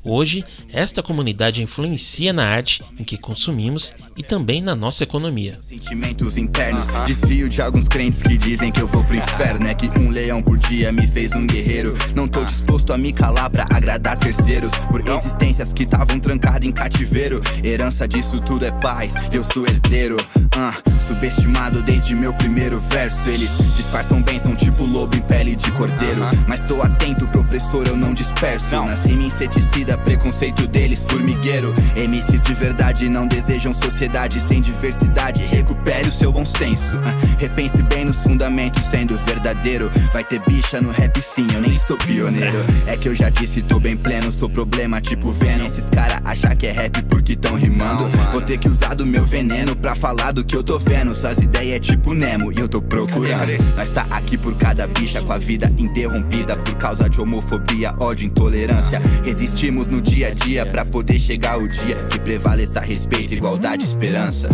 Hoje, 0.04 0.42
esta 0.72 1.00
comunidade 1.00 1.62
influencia 1.62 2.32
na 2.32 2.44
arte 2.44 2.82
em 2.98 3.04
que 3.04 3.16
consumimos 3.16 3.94
e 4.16 4.22
também 4.22 4.60
na 4.60 4.74
nossa 4.74 5.04
economia. 5.04 5.58
Sentimentos 5.62 6.36
internos, 6.36 6.86
desfio 7.06 7.48
de 7.48 7.62
alguns 7.62 7.86
crentes 7.86 8.20
que 8.20 8.36
dizem 8.36 8.72
que 8.72 8.80
eu 8.80 8.88
vou 8.88 9.04
pro 9.04 9.14
inferno. 9.14 9.68
É 9.68 9.74
que 9.74 9.88
um 10.00 10.10
leão 10.10 10.42
por 10.42 10.58
dia 10.58 10.90
me 10.90 11.06
fez 11.06 11.32
um 11.32 11.46
guerreiro. 11.46 11.96
Não 12.16 12.26
tô 12.26 12.44
disposto 12.44 12.92
a 12.92 12.98
me 12.98 13.12
calar 13.12 13.48
pra 13.48 13.64
agradar 13.70 14.18
terceiros. 14.18 14.72
Por 14.90 15.08
existências 15.08 15.72
que 15.72 15.84
estavam 15.84 16.18
trancadas 16.18 16.66
em 16.66 16.72
cativeiro. 16.72 17.40
Herança 17.62 18.08
disso 18.08 18.40
tudo 18.40 18.64
é 18.64 18.72
paz, 18.72 19.14
eu 19.32 19.44
sou 19.44 19.64
herdeiro. 19.64 20.16
Uh, 20.16 20.90
subestimado 21.06 21.80
desde 21.80 22.16
meu 22.16 22.32
primeiro 22.32 22.80
verso. 22.80 23.30
Eles 23.30 23.50
disfarçam 23.76 24.20
bem, 24.20 24.40
são 24.40 24.56
tipo 24.56 24.84
lobo 24.84 25.16
em 25.16 25.20
pele 25.20 25.54
de 25.54 25.70
cordeiro. 25.72 26.22
Mas 26.48 26.62
tô 26.64 26.82
atento 26.82 27.26
pro 27.28 27.42
opressor, 27.42 27.84
eu 27.86 27.96
não 27.96 28.12
disperso. 28.12 28.68
Nas 28.84 29.04
rimas 29.04 29.26
inseticidas 29.26 29.91
preconceito 29.96 30.66
deles, 30.66 31.04
formigueiro. 31.08 31.74
MCs 31.96 32.42
de 32.42 32.54
verdade 32.54 33.08
não 33.08 33.26
desejam 33.26 33.74
sociedade 33.74 34.40
sem 34.40 34.60
diversidade. 34.60 35.42
Recupere 35.44 36.08
o 36.08 36.12
seu 36.12 36.32
bom 36.32 36.44
senso. 36.44 36.96
Ah, 37.04 37.14
repense 37.38 37.82
bem 37.82 38.04
nos 38.04 38.22
fundamentos, 38.22 38.82
sendo 38.84 39.16
verdadeiro. 39.18 39.90
Vai 40.12 40.24
ter 40.24 40.40
bicha 40.46 40.80
no 40.80 40.90
rap 40.90 41.20
sim, 41.20 41.46
eu 41.54 41.60
nem 41.60 41.74
sou 41.74 41.96
pioneiro. 41.96 42.64
É 42.86 42.96
que 42.96 43.08
eu 43.08 43.14
já 43.14 43.30
disse, 43.30 43.62
tô 43.62 43.78
bem 43.78 43.96
pleno, 43.96 44.32
sou 44.32 44.48
problema 44.48 45.00
tipo 45.00 45.32
Venom. 45.32 45.66
Esses 45.66 45.88
cara 45.90 46.20
achar 46.24 46.54
que 46.54 46.66
é 46.66 46.72
rap 46.72 47.02
porque 47.32 47.36
tão 47.36 47.56
rimando. 47.56 48.08
Vou 48.30 48.40
ter 48.40 48.58
que 48.58 48.68
usar 48.68 48.94
do 48.94 49.06
meu 49.06 49.24
veneno 49.24 49.74
pra 49.76 49.94
falar 49.94 50.32
do 50.32 50.44
que 50.44 50.54
eu 50.54 50.62
tô 50.62 50.78
vendo. 50.78 51.14
Suas 51.14 51.38
ideias 51.38 51.76
é 51.76 51.80
tipo 51.80 52.14
Nemo 52.14 52.52
e 52.52 52.58
eu 52.58 52.68
tô 52.68 52.80
procurando. 52.80 53.52
Nós 53.76 53.90
tá 53.90 54.06
aqui 54.10 54.36
por 54.36 54.54
cada 54.56 54.86
bicha 54.86 55.22
com 55.22 55.32
a 55.32 55.38
vida 55.38 55.72
interrompida 55.78 56.56
por 56.56 56.74
causa 56.76 57.08
de 57.08 57.20
homofobia, 57.20 57.94
ódio, 58.00 58.26
intolerância. 58.26 59.00
Resistimos 59.24 59.88
no 59.88 60.00
dia 60.00 60.28
a 60.28 60.30
dia 60.30 60.66
pra 60.66 60.84
poder 60.84 61.18
chegar 61.18 61.58
o 61.58 61.68
dia 61.68 61.96
que 62.10 62.20
prevaleça 62.20 62.80
respeito, 62.80 63.34
igualdade 63.34 63.84
e 63.84 63.86
esperança. 63.86 64.48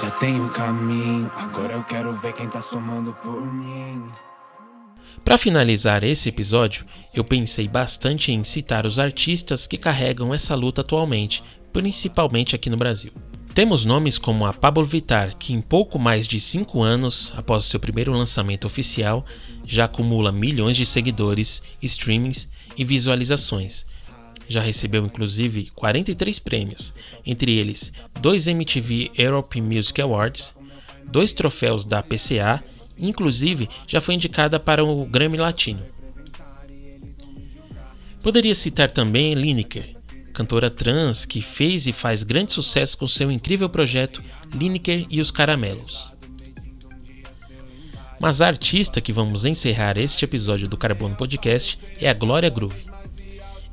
Já 0.00 0.10
tem 0.10 0.40
um 0.40 0.48
caminho, 0.48 1.30
agora 1.36 1.74
eu 1.74 1.84
quero 1.84 2.12
ver 2.14 2.32
quem 2.32 2.48
tá 2.48 2.60
somando 2.60 3.12
por 3.22 3.52
mim. 3.52 4.04
Para 5.24 5.38
finalizar 5.38 6.04
esse 6.04 6.28
episódio, 6.28 6.84
eu 7.14 7.24
pensei 7.24 7.66
bastante 7.66 8.30
em 8.30 8.44
citar 8.44 8.84
os 8.84 8.98
artistas 8.98 9.66
que 9.66 9.78
carregam 9.78 10.34
essa 10.34 10.54
luta 10.54 10.82
atualmente, 10.82 11.42
principalmente 11.74 12.56
aqui 12.56 12.70
no 12.70 12.78
Brasil. 12.78 13.12
Temos 13.54 13.84
nomes 13.84 14.16
como 14.16 14.46
a 14.46 14.52
Pablo 14.54 14.86
Vittar, 14.86 15.36
que 15.36 15.52
em 15.52 15.60
pouco 15.60 15.98
mais 15.98 16.26
de 16.26 16.40
5 16.40 16.82
anos 16.82 17.34
após 17.36 17.66
seu 17.66 17.78
primeiro 17.78 18.12
lançamento 18.12 18.66
oficial 18.66 19.26
já 19.66 19.84
acumula 19.84 20.32
milhões 20.32 20.78
de 20.78 20.86
seguidores, 20.86 21.62
streamings 21.82 22.48
e 22.78 22.82
visualizações. 22.82 23.84
Já 24.48 24.62
recebeu 24.62 25.04
inclusive 25.04 25.70
43 25.74 26.38
prêmios, 26.38 26.94
entre 27.26 27.52
eles 27.52 27.92
dois 28.18 28.46
MTV 28.46 29.10
Europe 29.18 29.60
Music 29.60 30.00
Awards, 30.00 30.54
dois 31.10 31.34
troféus 31.34 31.84
da 31.84 32.02
PCA 32.02 32.64
Inclusive, 32.98 33.68
já 33.86 34.00
foi 34.00 34.14
indicada 34.14 34.60
para 34.60 34.84
o 34.84 35.04
Grammy 35.04 35.36
Latino. 35.36 35.82
Poderia 38.22 38.54
citar 38.54 38.90
também 38.90 39.34
Lineker, 39.34 39.93
cantora 40.34 40.68
trans 40.68 41.24
que 41.24 41.40
fez 41.40 41.86
e 41.86 41.92
faz 41.92 42.24
grande 42.24 42.52
sucesso 42.52 42.98
com 42.98 43.06
seu 43.06 43.30
incrível 43.30 43.68
projeto 43.68 44.20
Lineker 44.52 45.06
e 45.08 45.20
os 45.20 45.30
Caramelos. 45.30 46.12
Mas 48.20 48.40
a 48.40 48.48
artista 48.48 49.00
que 49.00 49.12
vamos 49.12 49.44
encerrar 49.44 49.96
este 49.96 50.24
episódio 50.24 50.66
do 50.66 50.76
Carbono 50.76 51.14
Podcast 51.14 51.78
é 52.00 52.08
a 52.10 52.14
Glória 52.14 52.50
Groove. 52.50 52.84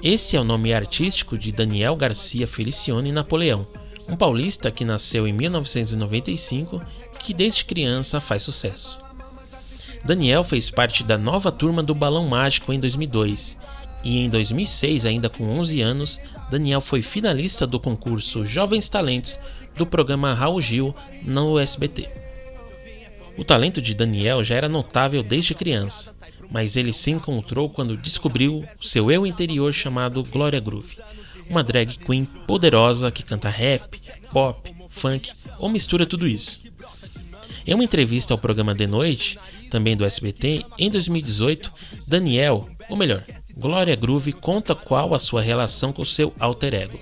Esse 0.03 0.35
é 0.35 0.39
o 0.39 0.43
nome 0.43 0.71
artístico 0.71 1.37
de 1.37 1.51
Daniel 1.51 1.95
Garcia 1.95 2.47
Felicione 2.47 3.11
Napoleão, 3.11 3.65
um 4.07 4.15
paulista 4.15 4.69
que 4.69 4.85
nasceu 4.85 5.27
em 5.27 5.33
1995 5.33 6.81
e 7.15 7.17
que 7.17 7.33
desde 7.33 7.65
criança 7.65 8.21
faz 8.21 8.43
sucesso. 8.43 8.99
Daniel 10.05 10.43
fez 10.43 10.69
parte 10.69 11.03
da 11.03 11.17
nova 11.17 11.51
turma 11.51 11.81
do 11.81 11.95
Balão 11.95 12.27
Mágico 12.27 12.71
em 12.71 12.79
2002 12.79 13.57
e 14.03 14.19
em 14.19 14.29
2006, 14.29 15.05
ainda 15.05 15.29
com 15.29 15.43
11 15.59 15.81
anos, 15.81 16.19
Daniel 16.51 16.81
foi 16.81 17.01
finalista 17.01 17.65
do 17.65 17.79
concurso 17.79 18.45
Jovens 18.45 18.89
Talentos 18.89 19.39
do 19.73 19.85
programa 19.85 20.33
Raul 20.33 20.59
Gil 20.59 20.93
no 21.23 21.57
SBT. 21.57 22.09
O 23.37 23.45
talento 23.45 23.81
de 23.81 23.93
Daniel 23.93 24.43
já 24.43 24.55
era 24.55 24.67
notável 24.67 25.23
desde 25.23 25.55
criança, 25.55 26.13
mas 26.51 26.75
ele 26.75 26.91
se 26.91 27.09
encontrou 27.09 27.69
quando 27.69 27.95
descobriu 27.95 28.65
seu 28.81 29.09
eu 29.09 29.25
interior 29.25 29.73
chamado 29.73 30.25
Gloria 30.25 30.59
Groove, 30.59 30.97
uma 31.49 31.63
drag 31.63 31.97
queen 31.97 32.25
poderosa 32.25 33.09
que 33.09 33.23
canta 33.23 33.47
rap, 33.47 33.97
pop, 34.29 34.75
funk 34.89 35.31
ou 35.57 35.69
mistura 35.69 36.05
tudo 36.05 36.27
isso. 36.27 36.59
Em 37.65 37.73
uma 37.73 37.85
entrevista 37.85 38.33
ao 38.33 38.37
programa 38.37 38.75
De 38.75 38.85
Noite, 38.85 39.39
também 39.69 39.95
do 39.95 40.03
SBT, 40.03 40.65
em 40.77 40.91
2018, 40.91 41.71
Daniel, 42.05 42.67
ou 42.89 42.97
melhor, 42.97 43.23
Glória 43.55 43.95
Groove 43.95 44.33
conta 44.33 44.75
qual 44.75 45.13
a 45.13 45.19
sua 45.19 45.41
relação 45.41 45.91
com 45.93 46.01
o 46.01 46.05
seu 46.05 46.33
alter 46.39 46.73
ego. 46.73 46.99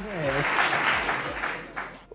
É. 0.00 0.64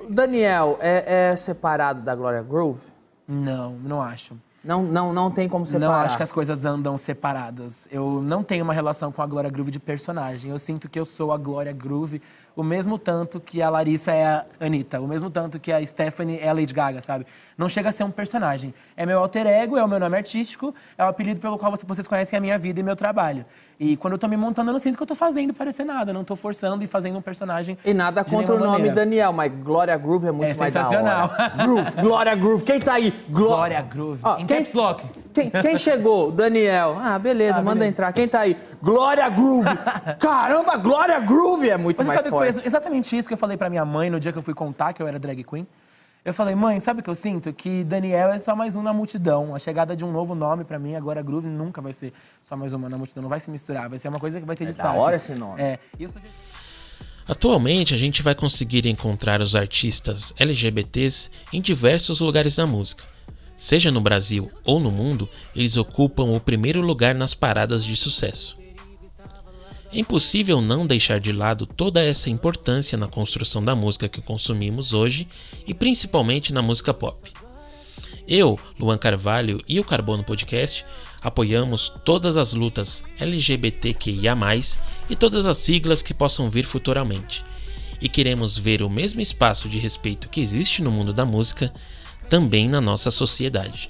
Daniel 0.09 0.77
é, 0.81 1.29
é 1.31 1.35
separado 1.35 2.01
da 2.01 2.15
Glória 2.15 2.41
Groove? 2.41 2.81
Não, 3.27 3.73
não 3.73 4.01
acho. 4.01 4.35
Não, 4.63 4.83
não, 4.83 5.13
não 5.13 5.31
tem 5.31 5.47
como 5.47 5.65
separar. 5.65 5.87
Não 5.87 5.99
acho 6.01 6.17
que 6.17 6.23
as 6.23 6.31
coisas 6.31 6.65
andam 6.65 6.97
separadas. 6.97 7.87
Eu 7.91 8.21
não 8.21 8.43
tenho 8.43 8.63
uma 8.63 8.73
relação 8.73 9.11
com 9.11 9.21
a 9.21 9.25
Glória 9.25 9.49
Groove 9.49 9.71
de 9.71 9.79
personagem. 9.79 10.51
Eu 10.51 10.59
sinto 10.59 10.89
que 10.89 10.99
eu 10.99 11.05
sou 11.05 11.31
a 11.31 11.37
Glória 11.37 11.71
Groove 11.71 12.21
o 12.59 12.63
mesmo 12.63 12.97
tanto 12.97 13.39
que 13.39 13.61
a 13.61 13.69
Larissa 13.69 14.11
é 14.11 14.25
a 14.25 14.45
Anitta, 14.59 14.99
o 14.99 15.07
mesmo 15.07 15.29
tanto 15.29 15.57
que 15.59 15.71
a 15.71 15.85
Stephanie 15.85 16.39
é 16.39 16.49
a 16.49 16.53
Lady 16.53 16.73
Gaga, 16.73 17.01
sabe? 17.01 17.25
Não 17.59 17.67
chega 17.67 17.89
a 17.89 17.91
ser 17.91 18.05
um 18.05 18.09
personagem. 18.09 18.73
É 18.95 19.05
meu 19.05 19.19
alter 19.19 19.45
ego, 19.45 19.75
é 19.75 19.83
o 19.83 19.87
meu 19.87 19.99
nome 19.99 20.15
artístico, 20.15 20.73
é 20.97 21.03
o 21.03 21.09
apelido 21.09 21.41
pelo 21.41 21.57
qual 21.57 21.75
vocês 21.75 22.07
conhecem 22.07 22.37
a 22.37 22.41
minha 22.41 22.57
vida 22.57 22.79
e 22.79 22.83
meu 22.83 22.95
trabalho. 22.95 23.45
E 23.77 23.97
quando 23.97 24.13
eu 24.13 24.17
tô 24.17 24.29
me 24.29 24.37
montando, 24.37 24.69
eu 24.69 24.71
não 24.71 24.79
sinto 24.79 24.95
que 24.95 25.03
eu 25.03 25.07
tô 25.07 25.13
fazendo 25.13 25.53
parecer 25.53 25.83
nada. 25.83 26.11
Eu 26.11 26.13
não 26.13 26.23
tô 26.23 26.37
forçando 26.37 26.85
e 26.85 26.87
fazendo 26.87 27.17
um 27.17 27.21
personagem. 27.21 27.77
E 27.83 27.93
nada 27.93 28.23
contra 28.23 28.55
o 28.55 28.57
nome 28.57 28.71
maneira. 28.71 28.95
Daniel, 28.95 29.33
mas 29.33 29.51
Glória 29.61 29.97
Groove 29.97 30.27
é 30.27 30.31
muito 30.31 30.51
é 30.51 30.55
mais 30.55 30.73
da 30.73 30.87
hora. 30.87 31.51
Groove, 31.61 32.01
Glória 32.01 32.35
Groove. 32.35 32.63
Quem 32.63 32.79
tá 32.79 32.93
aí? 32.93 33.13
Gló... 33.29 33.47
Glória 33.47 33.81
Groove. 33.81 34.21
Ó, 34.23 34.35
quem, 34.35 34.65
quem, 35.33 35.49
quem, 35.49 35.77
chegou? 35.77 36.31
Daniel. 36.31 36.95
Ah, 36.97 37.19
beleza, 37.19 37.59
ah, 37.59 37.61
manda 37.61 37.75
beleza. 37.75 37.91
entrar. 37.91 38.13
Quem 38.13 38.27
tá 38.27 38.39
aí? 38.39 38.55
Glória 38.81 39.27
Groove. 39.27 39.67
Caramba, 40.17 40.77
Glória 40.77 41.19
Groove 41.19 41.69
é 41.69 41.77
muito 41.77 42.05
mas 42.05 42.07
mais 42.07 42.21
forte. 42.27 42.53
Foi 42.53 42.65
exatamente 42.65 43.17
isso 43.17 43.27
que 43.27 43.33
eu 43.33 43.37
falei 43.37 43.57
pra 43.57 43.69
minha 43.69 43.83
mãe 43.83 44.09
no 44.09 44.17
dia 44.17 44.31
que 44.31 44.39
eu 44.39 44.43
fui 44.43 44.53
contar 44.53 44.93
que 44.93 45.01
eu 45.01 45.07
era 45.09 45.19
drag 45.19 45.43
queen. 45.43 45.67
Eu 46.23 46.33
falei, 46.33 46.53
mãe, 46.53 46.79
sabe 46.81 46.99
o 46.99 47.03
que 47.03 47.09
eu 47.09 47.15
sinto? 47.15 47.51
Que 47.53 47.83
Daniel 47.83 48.31
é 48.31 48.39
só 48.39 48.53
mais 48.53 48.75
um 48.75 48.83
na 48.83 48.91
multidão. 48.91 49.55
A 49.55 49.59
chegada 49.59 49.95
de 49.95 50.03
um 50.03 50.11
novo 50.11 50.35
nome 50.35 50.65
para 50.65 50.77
mim, 50.77 50.95
agora 50.95 51.21
Groove, 51.21 51.47
nunca 51.47 51.81
vai 51.81 51.93
ser 51.93 52.13
só 52.43 52.57
mais 52.57 52.73
uma 52.73 52.89
na 52.89 52.97
multidão. 52.97 53.21
Não 53.21 53.29
vai 53.29 53.39
se 53.39 53.49
misturar, 53.49 53.89
vai 53.89 53.97
ser 53.97 54.09
uma 54.09 54.19
coisa 54.19 54.39
que 54.39 54.45
vai 54.45 54.55
ter 54.55 54.65
é 54.65 54.67
destaque. 54.67 54.95
Da 54.95 55.01
hora 55.01 55.15
esse 55.15 55.33
nome. 55.33 55.61
É. 55.61 55.79
Sou... 55.97 56.21
Atualmente, 57.25 57.93
a 57.93 57.97
gente 57.97 58.21
vai 58.21 58.35
conseguir 58.35 58.85
encontrar 58.85 59.41
os 59.41 59.55
artistas 59.55 60.33
LGBTs 60.37 61.31
em 61.53 61.61
diversos 61.61 62.19
lugares 62.19 62.57
da 62.57 62.67
música. 62.67 63.05
Seja 63.55 63.89
no 63.89 64.01
Brasil 64.01 64.49
ou 64.65 64.79
no 64.79 64.91
mundo, 64.91 65.29
eles 65.55 65.77
ocupam 65.77 66.23
o 66.31 66.39
primeiro 66.39 66.81
lugar 66.81 67.15
nas 67.15 67.33
paradas 67.33 67.85
de 67.85 67.95
sucesso. 67.95 68.58
É 69.91 69.99
impossível 69.99 70.61
não 70.61 70.85
deixar 70.85 71.19
de 71.19 71.31
lado 71.31 71.65
toda 71.65 72.03
essa 72.03 72.29
importância 72.29 72.97
na 72.97 73.07
construção 73.07 73.63
da 73.63 73.75
música 73.75 74.07
que 74.07 74.21
consumimos 74.21 74.93
hoje 74.93 75.27
e 75.65 75.73
principalmente 75.73 76.53
na 76.53 76.61
música 76.61 76.93
pop. 76.93 77.31
Eu, 78.27 78.59
Luan 78.79 78.99
Carvalho 78.99 79.63
e 79.67 79.79
o 79.79 79.83
Carbono 79.83 80.23
Podcast 80.23 80.85
apoiamos 81.21 81.91
todas 82.05 82.37
as 82.37 82.53
lutas 82.53 83.03
LGBTQIA, 83.19 84.37
e 85.09 85.15
todas 85.15 85.47
as 85.47 85.57
siglas 85.57 86.03
que 86.03 86.13
possam 86.13 86.49
vir 86.49 86.65
futuramente. 86.65 87.43
E 87.99 88.07
queremos 88.07 88.57
ver 88.57 88.83
o 88.83 88.89
mesmo 88.89 89.19
espaço 89.19 89.67
de 89.67 89.79
respeito 89.79 90.29
que 90.29 90.39
existe 90.39 90.83
no 90.83 90.91
mundo 90.91 91.11
da 91.11 91.25
música 91.25 91.73
também 92.29 92.69
na 92.69 92.79
nossa 92.79 93.09
sociedade. 93.09 93.89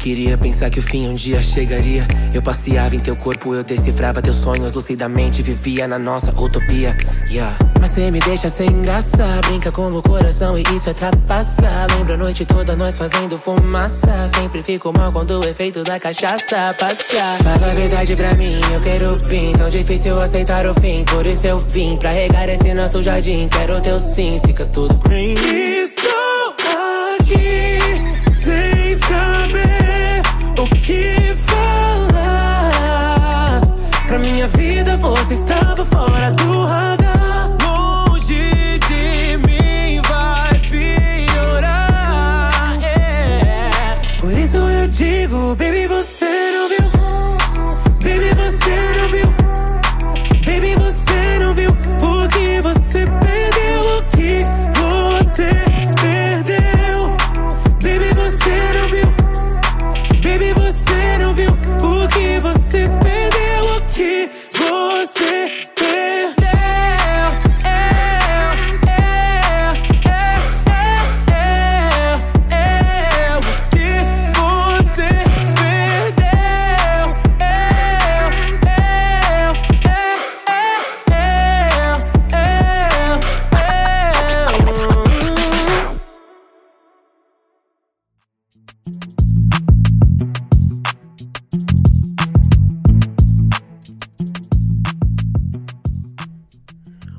Queria 0.00 0.38
pensar 0.38 0.70
que 0.70 0.78
o 0.78 0.82
fim 0.82 1.06
um 1.06 1.14
dia 1.14 1.42
chegaria. 1.42 2.08
Eu 2.32 2.40
passeava 2.40 2.96
em 2.96 3.00
teu 3.00 3.14
corpo, 3.14 3.54
eu 3.54 3.62
decifrava 3.62 4.22
teus 4.22 4.36
sonhos 4.36 4.72
lucidamente, 4.72 5.42
vivia 5.42 5.86
na 5.86 5.98
nossa 5.98 6.30
utopia. 6.30 6.96
Yeah. 7.30 7.56
Mas 7.78 7.90
cê 7.90 8.10
me 8.10 8.18
deixa 8.18 8.48
sem 8.48 8.80
graça, 8.80 9.40
brinca 9.46 9.70
com 9.70 9.92
o 9.92 10.02
coração 10.02 10.56
e 10.58 10.62
isso 10.74 10.88
é 10.88 10.94
trapaça. 10.94 11.86
Lembro 11.96 12.14
a 12.14 12.16
noite 12.16 12.46
toda 12.46 12.74
nós 12.74 12.96
fazendo 12.96 13.36
fumaça. 13.36 14.26
Sempre 14.28 14.62
fico 14.62 14.90
mal 14.96 15.12
quando 15.12 15.38
o 15.38 15.46
efeito 15.46 15.82
da 15.82 16.00
cachaça 16.00 16.74
passa. 16.78 17.36
Fala 17.42 17.70
a 17.70 17.74
verdade 17.74 18.16
pra 18.16 18.34
mim, 18.34 18.58
eu 18.72 18.80
quero 18.80 19.28
pin. 19.28 19.52
Tão 19.52 19.68
difícil 19.68 20.20
aceitar 20.20 20.66
o 20.66 20.74
fim, 20.80 21.04
por 21.04 21.26
isso 21.26 21.46
eu 21.46 21.58
vim 21.58 21.98
pra 21.98 22.10
regar 22.10 22.48
esse 22.48 22.72
nosso 22.72 23.02
jardim. 23.02 23.48
Quero 23.48 23.78
teu 23.80 24.00
sim, 24.00 24.40
fica 24.46 24.64
tudo 24.64 24.94
green. 24.94 25.34
Estou 25.34 26.19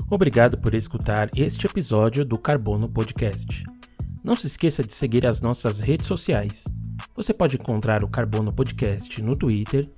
Obrigado 0.09 0.57
por 0.57 0.73
escutar 0.73 1.29
este 1.37 1.67
episódio 1.67 2.25
do 2.25 2.37
Carbono 2.37 2.89
Podcast. 2.89 3.63
Não 4.21 4.35
se 4.35 4.45
esqueça 4.47 4.83
de 4.83 4.93
seguir 4.93 5.25
as 5.25 5.39
nossas 5.39 5.79
redes 5.79 6.05
sociais. 6.05 6.65
Você 7.15 7.33
pode 7.33 7.55
encontrar 7.55 8.03
o 8.03 8.09
Carbono 8.09 8.51
Podcast 8.51 9.21
no 9.21 9.37
Twitter, 9.37 9.89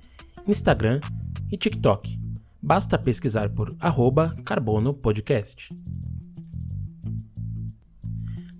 Instagram 0.46 1.00
e 1.50 1.58
TikTok. 1.58 2.16
Basta 2.62 2.96
pesquisar 2.96 3.50
por 3.50 3.74
arroba 3.80 4.36
Carbono 4.44 4.94
Podcast. 4.94 5.68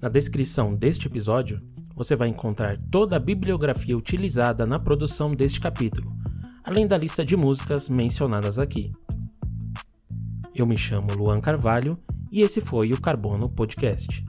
Na 0.03 0.09
descrição 0.09 0.75
deste 0.75 1.07
episódio, 1.07 1.63
você 1.95 2.17
vai 2.17 2.29
encontrar 2.29 2.77
toda 2.91 3.17
a 3.17 3.21
bibliografia 3.21 3.97
utilizada 3.97 4.67
na 4.67 4.79
produção 4.79 5.35
deste 5.35 5.61
capítulo, 5.61 6.13
além 6.63 6.87
da 6.87 6.99
lista 6.99 7.25
de 7.25 7.37
músicas 7.37 7.89
mencionadas 7.89 8.59
aqui. 8.59 8.93
Eu 10.55 10.67
me 10.67 10.77
chamo 10.77 11.15
Luan 11.15 11.41
Carvalho 11.41 11.99
e 12.31 12.41
esse 12.41 12.61
foi 12.61 12.93
o 12.93 13.01
Carbono 13.01 13.49
Podcast. 13.49 14.25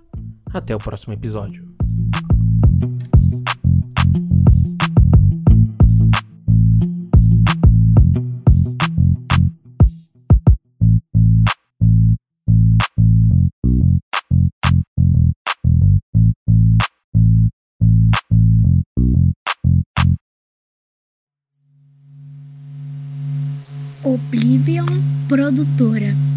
Até 0.53 0.75
o 0.75 0.79
próximo 0.79 1.13
episódio. 1.13 1.74
Produtora. 25.35 26.34